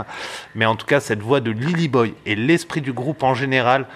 [0.56, 3.86] Mais en tout cas, cette voix de Lily Boy et l'esprit du groupe en général.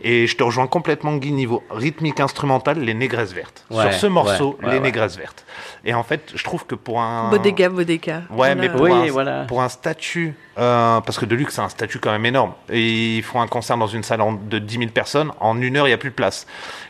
[0.00, 3.64] Et je te rejoins complètement, Guy, niveau rythmique instrumental, les négresses vertes.
[3.70, 4.84] Ouais, Sur ce morceau, ouais, ouais, les ouais.
[4.84, 5.44] négresses vertes.
[5.84, 7.30] Et en fait, je trouve que pour un.
[7.30, 8.22] Bodega, Bodega.
[8.30, 9.44] Ouais, mais pour, Oui, un, voilà.
[9.44, 12.52] pour un statut, euh, parce que Deluxe, c'est un statut quand même énorme.
[12.70, 15.32] Et ils font un concert dans une salle de 10 000 personnes.
[15.40, 16.46] En une heure, il n'y a plus de place.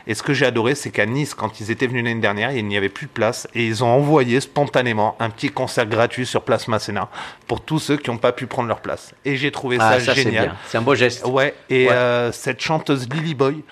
[0.07, 2.65] Et ce que j'ai adoré, c'est qu'à Nice, quand ils étaient venus l'année dernière, il
[2.67, 3.47] n'y avait plus de place.
[3.55, 7.09] Et ils ont envoyé spontanément un petit concert gratuit sur Place Masséna
[7.47, 9.13] pour tous ceux qui n'ont pas pu prendre leur place.
[9.25, 10.55] Et j'ai trouvé Ah, ça, génial.
[10.67, 11.25] C'est un beau geste.
[11.25, 11.93] Ouais, et Ouais.
[11.93, 13.63] euh, cette chanteuse Lily Boy,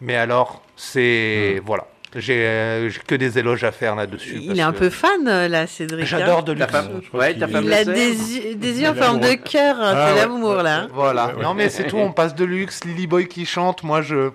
[0.00, 1.60] mais alors, c'est.
[1.64, 1.86] Voilà.
[2.14, 4.36] J'ai euh, j'ai que des éloges à faire là-dessus.
[4.40, 6.06] Il est un que peu fan, euh, là, Cédric.
[6.06, 6.42] J'adore hein.
[6.42, 9.34] de Ta femme, ouais, Il le a des yeux, des yeux en Il forme de
[9.34, 9.76] cœur.
[9.78, 10.20] hein, Ah, c'est ouais.
[10.20, 10.86] l'amour, là.
[10.94, 11.26] Voilà.
[11.26, 11.42] Ouais, ouais.
[11.42, 11.98] Non, mais c'est tout.
[11.98, 12.84] On passe de luxe.
[12.84, 13.82] Lily Boy qui chante.
[13.82, 14.30] Moi, je.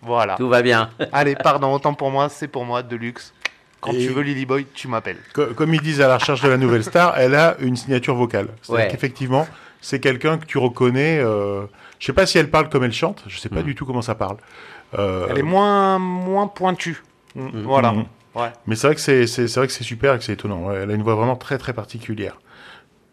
[0.00, 0.36] Voilà.
[0.36, 0.88] Tout va bien.
[1.12, 1.74] Allez, pardon.
[1.74, 3.34] Autant pour moi, c'est pour moi de luxe.
[3.82, 5.18] Quand Et- tu veux Lily Boy, tu m'appelles.
[5.34, 8.14] Co- Comme ils disent à la recherche de la nouvelle star, elle a une signature
[8.14, 8.48] vocale.
[8.62, 8.90] C'est-à-dire Ouais.
[8.90, 9.46] qu'effectivement,
[9.82, 11.18] c'est quelqu'un que tu reconnais.
[11.22, 11.64] Euh...
[12.00, 13.22] Je sais pas si elle parle comme elle chante.
[13.28, 13.64] Je sais pas Mm.
[13.64, 14.38] du tout comment ça parle.
[14.98, 17.02] Euh, Elle est moins, moins pointue.
[17.36, 17.92] mm, Voilà.
[17.92, 18.06] mm.
[18.34, 18.50] Ouais.
[18.66, 20.64] Mais c'est vrai que c'est c'est c'est vrai que c'est super et que c'est étonnant.
[20.66, 22.40] Ouais, elle a une voix vraiment très très particulière.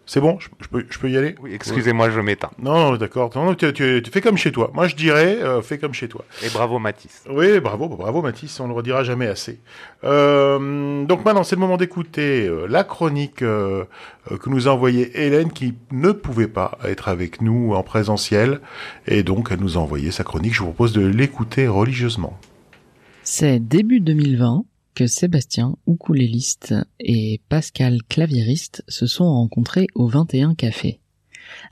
[0.10, 1.36] C'est bon, je, je peux je peux y aller.
[1.42, 2.50] Oui, excusez-moi, je m'éteins.
[2.60, 3.30] Non, non, d'accord.
[3.36, 4.72] Non, non, tu, tu- tu fais comme chez toi.
[4.74, 6.24] Moi, je dirais, euh, fais comme chez toi.
[6.46, 7.26] Et bravo, Mathis.
[7.30, 9.60] Oui, bravo, bravo Mathis, on ne le redira jamais assez.
[10.06, 15.52] Euh, donc maintenant, c'est le moment d'écouter euh, la chronique que nous a envoyée Hélène,
[15.52, 18.62] qui ne pouvait pas être avec nous en présentiel,
[19.08, 20.54] et donc elle nous a envoyé sa chronique.
[20.54, 22.40] Je vous propose de l'écouter religieusement.
[23.24, 24.64] C'est début 2020
[24.98, 31.00] que Sébastien, ukuléliste, et Pascal, claviériste, se sont rencontrés au 21 Café.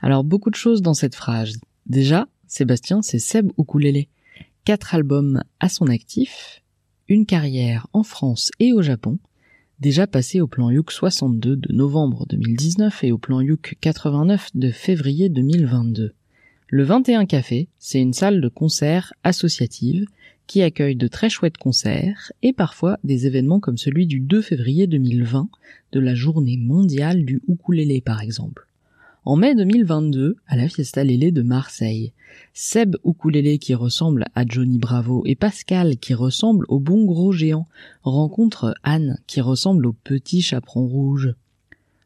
[0.00, 1.58] Alors beaucoup de choses dans cette phrase.
[1.86, 4.08] Déjà, Sébastien, c'est Seb Ukulélé.
[4.64, 6.62] Quatre albums à son actif,
[7.08, 9.18] une carrière en France et au Japon,
[9.80, 14.70] déjà passé au plan Yuk 62 de novembre 2019 et au plan Yuk 89 de
[14.70, 16.14] février 2022.
[16.68, 20.06] Le 21 Café, c'est une salle de concert associative
[20.46, 24.86] qui accueille de très chouettes concerts et parfois des événements comme celui du 2 février
[24.86, 25.48] 2020
[25.92, 28.66] de la journée mondiale du ukulélé par exemple.
[29.24, 32.12] En mai 2022, à la Fiesta Lélé de Marseille,
[32.54, 37.66] Seb Ukulélé qui ressemble à Johnny Bravo et Pascal qui ressemble au bon gros géant
[38.02, 41.34] rencontrent Anne qui ressemble au petit chaperon rouge.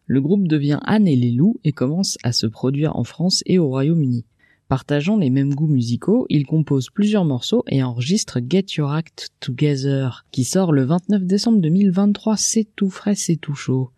[0.07, 3.59] Le groupe devient Anne et les loups et commence à se produire en France et
[3.59, 4.25] au Royaume-Uni.
[4.71, 10.25] Partageant les mêmes goûts musicaux, ils composent plusieurs morceaux et enregistrent Get Your Act Together,
[10.31, 12.37] qui sort le 29 décembre 2023.
[12.37, 13.91] C'est tout frais, c'est tout chaud.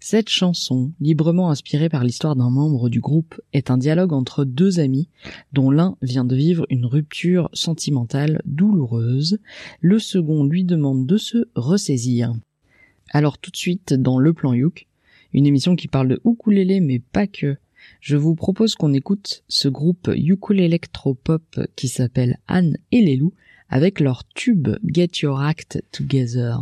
[0.00, 4.80] Cette chanson, librement inspirée par l'histoire d'un membre du groupe, est un dialogue entre deux
[4.80, 5.10] amis,
[5.52, 9.40] dont l'un vient de vivre une rupture sentimentale douloureuse,
[9.82, 12.32] le second lui demande de se ressaisir.
[13.10, 14.86] Alors tout de suite dans Le Plan Youk,
[15.34, 17.58] une émission qui parle de ukulélé mais pas que,
[18.00, 23.34] je vous propose qu'on écoute ce groupe ukulélé electro-pop qui s'appelle Anne et les loups
[23.68, 26.58] avec leur tube Get Your Act Together.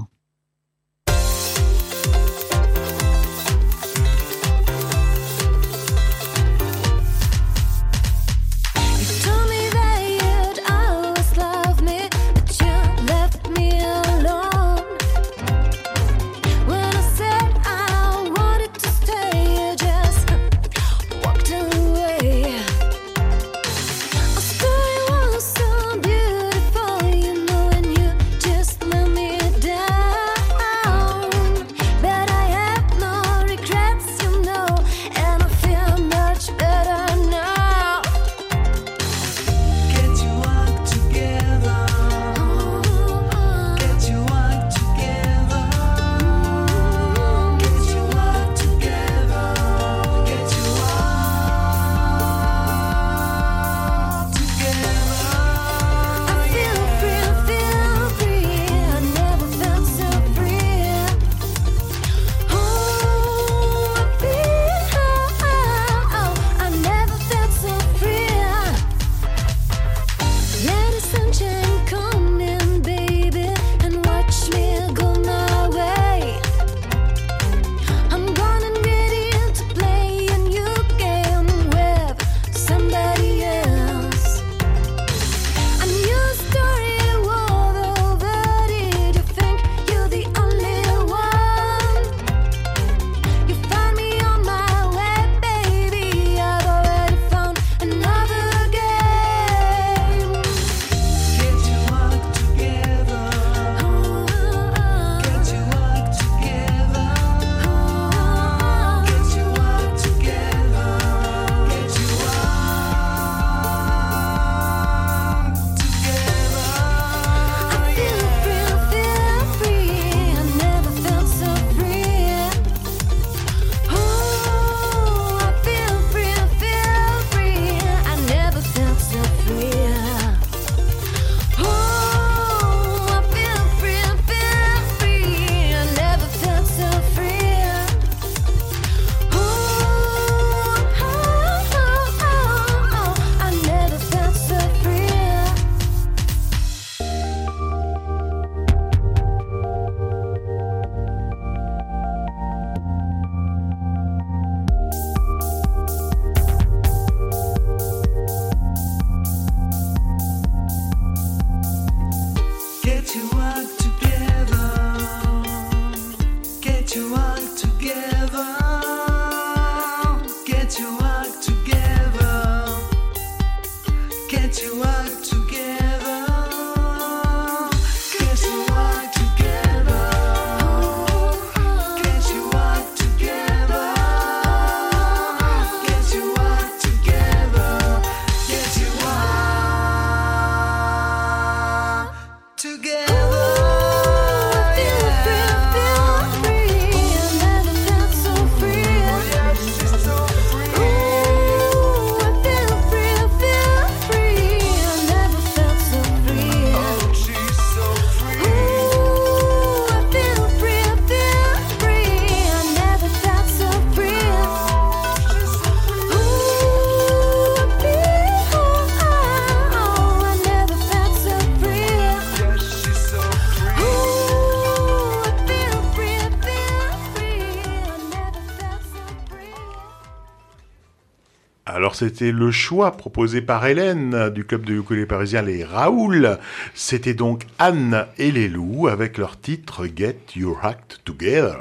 [231.82, 236.38] Alors c'était le choix proposé par Hélène du club de ukulélé parisien Les Raoul.
[236.74, 241.58] C'était donc Anne et les loups avec leur titre Get Your Act Together.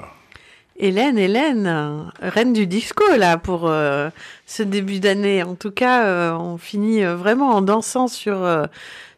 [0.78, 4.12] Hélène, Hélène, reine du disco là pour euh,
[4.46, 5.42] ce début d'année.
[5.42, 8.48] En tout cas, euh, on finit euh, vraiment en dansant sur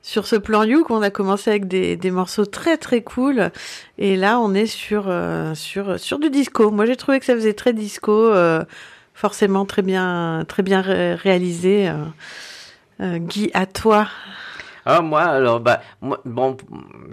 [0.02, 3.52] sur ce plan You qu'on a commencé avec des, des morceaux très très cool
[3.98, 5.14] et là on est sur
[5.54, 6.72] sur sur du disco.
[6.72, 8.32] Moi j'ai trouvé que ça faisait très disco,
[9.24, 11.88] forcément très bien très bien ré- réalisé.
[11.88, 11.94] euh.
[13.02, 14.08] Euh, Guy, à toi.
[14.86, 16.58] Ah, moi, alors, bah, moi, bon,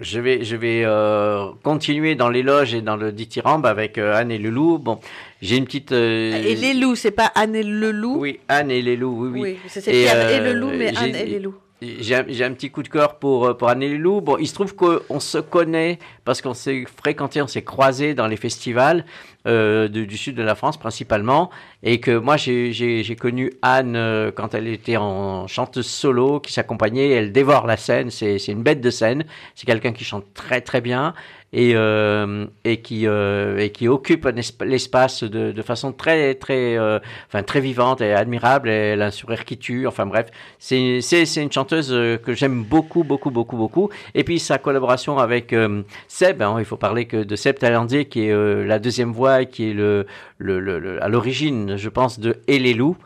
[0.00, 4.30] je vais, je vais euh, continuer dans l'éloge et dans le dithyrambe avec euh, Anne
[4.32, 4.78] et le loup.
[4.78, 4.98] Bon,
[5.40, 5.92] j'ai une petite.
[5.92, 8.16] euh, Et les loups, c'est pas Anne et le loup?
[8.18, 9.40] Oui, Anne et les loups, oui, oui.
[9.40, 11.54] Oui, c'est et le loup, mais Anne et les loups.
[11.82, 14.20] J'ai un, petit coup de cœur pour, pour Anne et loups.
[14.20, 18.26] Bon, il se trouve qu'on se connaît parce qu'on s'est fréquenté, on s'est croisé dans
[18.26, 19.06] les festivals
[19.46, 21.50] euh, du sud de la France principalement.
[21.82, 27.10] Et que moi, j'ai- connu Anne euh, quand elle était en chanteuse solo, qui s'accompagnait.
[27.10, 29.24] Elle dévore la scène, c'est une bête de scène.
[29.54, 31.14] C'est quelqu'un qui chante très très bien
[31.52, 34.28] et, euh, et, qui, euh, et qui occupe
[34.64, 36.98] l'espace de, de façon très, très, euh,
[37.28, 38.68] enfin, très vivante et admirable.
[38.68, 39.10] Et elle
[39.44, 39.86] qui tue.
[39.86, 40.26] Enfin bref,
[40.58, 41.00] c'est
[41.36, 43.90] une chanteuse euh, que j'aime beaucoup, beaucoup, beaucoup, beaucoup.
[44.14, 48.06] Et puis sa collaboration avec euh, Seb, hein, il faut parler que de Seb Talandier,
[48.06, 50.06] qui est euh, la deuxième voix, qui est le,
[50.38, 52.96] le, le- le- à l'origine, je pense, de Et les.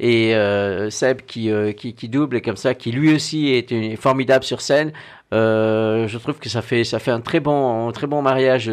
[0.00, 3.96] Et euh, Seb qui, euh, qui, qui double et comme ça, qui lui aussi est
[3.96, 4.92] formidable sur scène.
[5.32, 8.70] Euh, je trouve que ça fait, ça fait un très bon, un très bon mariage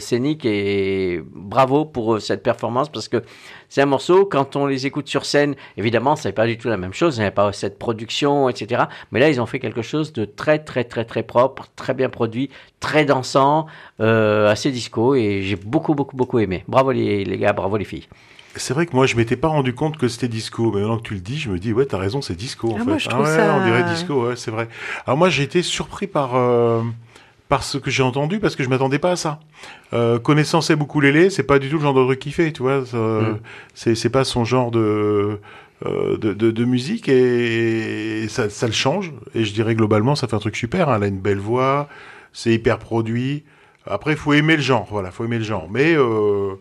[0.00, 3.22] scénique et bravo pour cette performance parce que
[3.68, 6.76] c'est un morceau, quand on les écoute sur scène, évidemment, c'est pas du tout la
[6.76, 8.84] même chose, il n'y a pas cette production, etc.
[9.10, 12.08] Mais là, ils ont fait quelque chose de très, très, très, très propre, très bien
[12.08, 12.50] produit,
[12.80, 13.66] très dansant,
[13.98, 16.64] assez disco et j'ai beaucoup, beaucoup, beaucoup aimé.
[16.68, 18.06] Bravo les, les gars, bravo les filles.
[18.56, 21.02] C'est vrai que moi je m'étais pas rendu compte que c'était disco, mais maintenant que
[21.08, 22.84] tu le dis, je me dis ouais t'as raison c'est disco en Ah, fait.
[22.84, 24.68] moi, je trouve ouais, ça- on dirait disco, ouais c'est vrai.
[25.06, 26.82] Alors moi j'ai été surpris par euh,
[27.48, 29.40] par ce que j'ai entendu parce que je m'attendais pas à ça.
[29.94, 32.62] Euh, connaissant Seb Ukulélé, c'est pas du tout le genre de truc qu'il fait, tu
[32.62, 32.80] vois.
[32.80, 33.38] Mm.
[33.74, 35.38] C'est c'est pas son genre de
[35.86, 39.12] euh, de, de, de musique et, ça, ça le change.
[39.34, 40.88] Et je dirais globalement ça fait un truc super.
[40.88, 40.96] hein.
[40.96, 41.88] Elle a une belle voix,
[42.32, 43.44] c'est hyper produit.
[43.86, 45.68] Après il faut aimer le genre, voilà, faut aimer le genre.
[45.70, 46.54] Mais euh,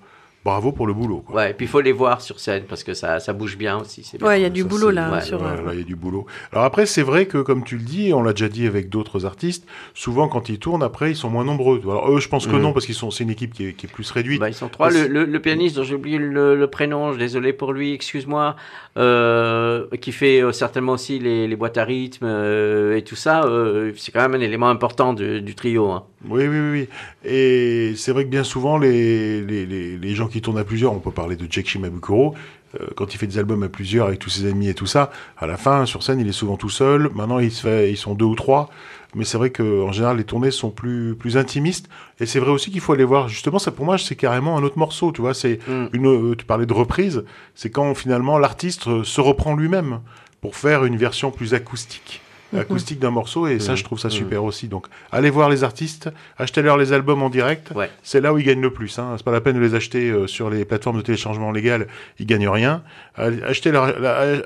[0.43, 1.23] bravo pour le boulot.
[1.25, 1.35] Quoi.
[1.35, 3.79] Ouais, et puis il faut les voir sur scène parce que ça, ça bouge bien
[3.79, 4.05] aussi.
[4.17, 4.27] bien.
[4.27, 5.39] Ouais, il y a du Ça, boulot là ouais, sur.
[5.41, 6.25] Ouais, euh, là, il y a du boulot.
[6.51, 9.25] Alors après, c'est vrai que, comme tu le dis, on l'a déjà dit avec d'autres
[9.25, 11.79] artistes, souvent quand ils tournent, après, ils sont moins nombreux.
[11.83, 12.61] Alors eux, je pense que Mhm.
[12.61, 14.39] non, parce qu'ils sont, c'est une équipe qui est, qui est plus réduite.
[14.39, 14.89] Bah, ils sont trois.
[14.89, 17.93] Le, le- le pianiste dont j'ai oublié le, le prénom, je suis désolé pour lui,
[17.93, 18.55] excuse-moi,
[18.95, 24.11] qui fait euh, certainement aussi les, boîtes à rythme euh, et tout ça, euh, c'est
[24.11, 25.89] quand même un élément important du, trio.
[25.89, 26.03] hein.
[26.27, 26.89] Oui, oui, oui.
[27.23, 30.99] Et c'est vrai que bien souvent, les, les, les, gens qui tournent à plusieurs, on
[30.99, 32.35] peut parler de Jack Shimabukuro,
[32.79, 35.11] euh, quand il fait des albums à plusieurs avec tous ses amis et tout ça,
[35.37, 37.09] à la fin, sur scène, il est souvent tout seul.
[37.13, 38.69] Maintenant, il se fait, ils sont deux ou trois.
[39.13, 41.89] Mais c'est vrai que en général, les tournées sont plus, plus intimistes.
[42.19, 43.27] Et c'est vrai aussi qu'il faut aller voir.
[43.27, 45.11] Justement, ça pour moi, c'est carrément un autre morceau.
[45.11, 45.85] Tu vois, c'est Mm.
[45.93, 46.07] une.
[46.07, 47.23] euh, Tu parlais de reprise.
[47.55, 49.99] C'est quand finalement l'artiste euh, se reprend lui-même
[50.41, 52.21] pour faire une version plus acoustique,
[52.53, 52.59] Mhm.
[52.61, 53.47] acoustique d'un morceau.
[53.47, 54.67] Et ça, je trouve ça super aussi.
[54.69, 57.71] Donc, allez voir les artistes, achetez-leur les albums en direct.
[57.75, 57.89] Ouais.
[58.03, 58.97] C'est là où ils gagnent le plus.
[58.97, 59.13] Hein.
[59.17, 61.87] C'est pas la peine de les acheter euh, sur les plateformes de téléchargement légales.
[62.19, 62.81] Ils gagnent rien.
[63.17, 63.93] Achetez leur-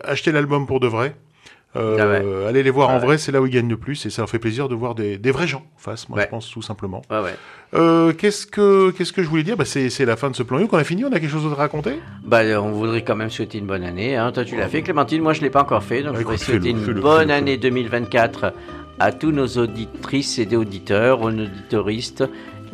[0.03, 1.15] achetez l'album pour de vrai.
[1.75, 2.47] Euh, Ah ouais.
[2.47, 3.05] Allez les voir Ah en ouais.
[3.05, 4.95] vrai, c'est là où ils gagnent le plus et ça leur fait plaisir de voir
[4.95, 6.23] des, des vrais gens en face, moi Ouais.
[6.25, 7.01] je pense tout simplement.
[7.73, 9.57] Euh, qu'est-ce que qu'est-ce que je voulais dire?
[9.57, 11.29] Bah, c'est, c'est la fin de ce plan U qu'on a fini, on a quelque
[11.31, 11.99] chose d'autre à raconter?
[12.23, 14.15] Bah, euh, on voudrait quand même souhaiter une bonne année.
[14.15, 14.31] Hein.
[14.31, 15.21] Toi, tu l'as fait, Clémentine.
[15.21, 16.01] Moi, je l'ai pas encore fait.
[16.03, 18.53] Donc, Bah, je voudrais souhaiter une bonne année 2024
[18.99, 22.23] à tous nos auditrices et des auditeurs, aux auditoristes.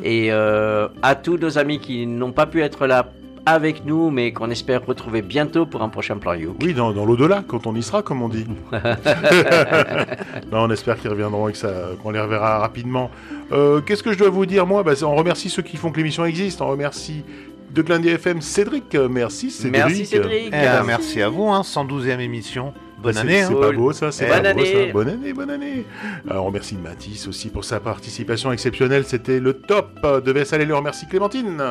[0.03, 3.07] Et euh, à tous nos amis qui n'ont pas pu être là
[3.53, 6.55] avec nous, mais qu'on espère retrouver bientôt pour un prochain plan You.
[6.61, 8.45] Oui, dans, dans l'au-delà, quand on y sera, comme on dit.
[10.51, 11.53] Non, on espère qu'ils reviendront et
[12.03, 13.09] qu'on les reverra rapidement.
[13.51, 14.83] Euh, Qu'est-ce que je dois vous dire, moi?
[14.83, 16.61] Bah, c'est- On remercie ceux qui font que l'émission existe.
[16.61, 17.23] On remercie
[17.73, 18.93] de Clin d'œil FM Cédric.
[18.95, 19.71] Euh, Merci Cédric.
[19.85, 20.47] Merci Cédric.
[20.47, 22.73] Eh ben, merci à vous, hein, 112e émission.
[23.01, 23.43] Bonne C'est- année.
[23.47, 23.57] C'est hein.
[23.61, 24.71] pas beau ça, c'est pas bonne beau, ça.
[24.77, 24.91] année.
[24.91, 25.85] Bonne année, bonne année.
[26.29, 29.05] Alors, on remercie Mathis aussi pour sa participation exceptionnelle.
[29.05, 29.89] C'était le top.
[30.03, 31.63] Euh, Devait aller le remercie Clémentine.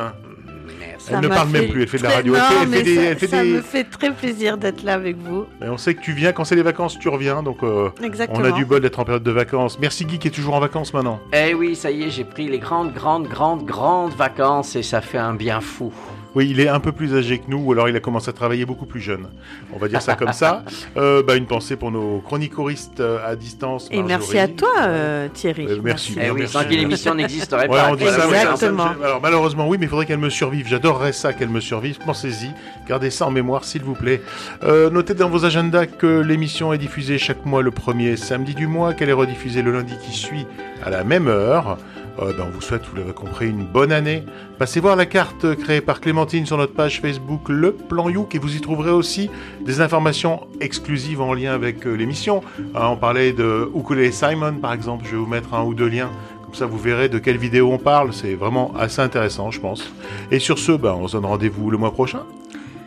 [1.01, 2.35] Ça Elle ne parle même plus, elle fait de la radio.
[2.35, 4.83] Elle fait- elle fait des- ça, elle fait ça des- me fait très plaisir d'être
[4.83, 5.45] là avec vous.
[5.65, 7.41] Et on sait que tu viens quand c'est les vacances, tu reviens.
[7.41, 7.89] Donc, euh,
[8.29, 9.79] on a du bol d'être en période de vacances.
[9.79, 11.19] Merci Guy qui est toujours en vacances maintenant.
[11.33, 15.01] Eh oui, ça y est, j'ai pris les grandes, grandes, grandes, grandes vacances et ça
[15.01, 15.91] fait un bien fou.
[16.33, 18.33] Oui, il est un peu plus âgé que nous, ou alors il a commencé à
[18.33, 19.27] travailler beaucoup plus jeune.
[19.73, 20.63] On va dire ça comme ça.
[20.97, 23.87] Euh, bah, une pensée pour nos chronicoristes euh, à distance.
[23.91, 25.67] Et merci à toi, euh, Thierry.
[25.67, 26.15] Euh, merci.
[26.21, 26.53] Eh oui, merci.
[26.53, 27.91] sans qui l'émission n'existerait Ouais, pas.
[27.91, 28.83] on dit Exactement.
[28.87, 30.67] ça, ça, Alors malheureusement, oui, mais il faudrait qu'elle me survive.
[30.67, 31.97] J'adorerais ça qu'elle me survive.
[32.05, 32.51] Pensez-y,
[32.87, 34.21] gardez ça en mémoire, s'il vous plaît.
[34.63, 38.67] Euh, notez dans vos agendas que l'émission est diffusée chaque mois le premier samedi du
[38.67, 40.45] mois, qu'elle est rediffusée le lundi qui suit
[40.83, 41.77] à la même heure.
[42.19, 44.23] Euh, ben, on vous souhaite, vous l'avez compris, une bonne année.
[44.59, 48.39] Passez voir la carte créée par Clémentine sur notre page Facebook Le Plan Youk et
[48.39, 49.29] vous y trouverez aussi
[49.65, 52.41] des informations exclusives en lien avec euh, l'émission.
[52.75, 55.87] Hein, on parlait de Ukulele Simon par exemple, je vais vous mettre un ou deux
[55.87, 56.09] liens.
[56.43, 58.11] Comme ça, vous verrez de quelle vidéo on parle.
[58.13, 59.89] C'est vraiment assez intéressant, je pense.
[60.31, 62.23] Et sur ce, ben, on se donne rendez-vous le mois prochain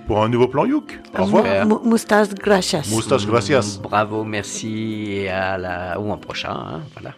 [0.07, 1.01] pour un nouveau plan Youk.
[1.18, 1.45] Au revoir.
[1.45, 1.66] Super.
[1.66, 2.83] Mou- Moustache gracias.
[2.95, 3.81] Muchas gracias.
[3.83, 6.51] Bravo, merci et à la ou un prochain.
[6.53, 7.14] hein, voilà.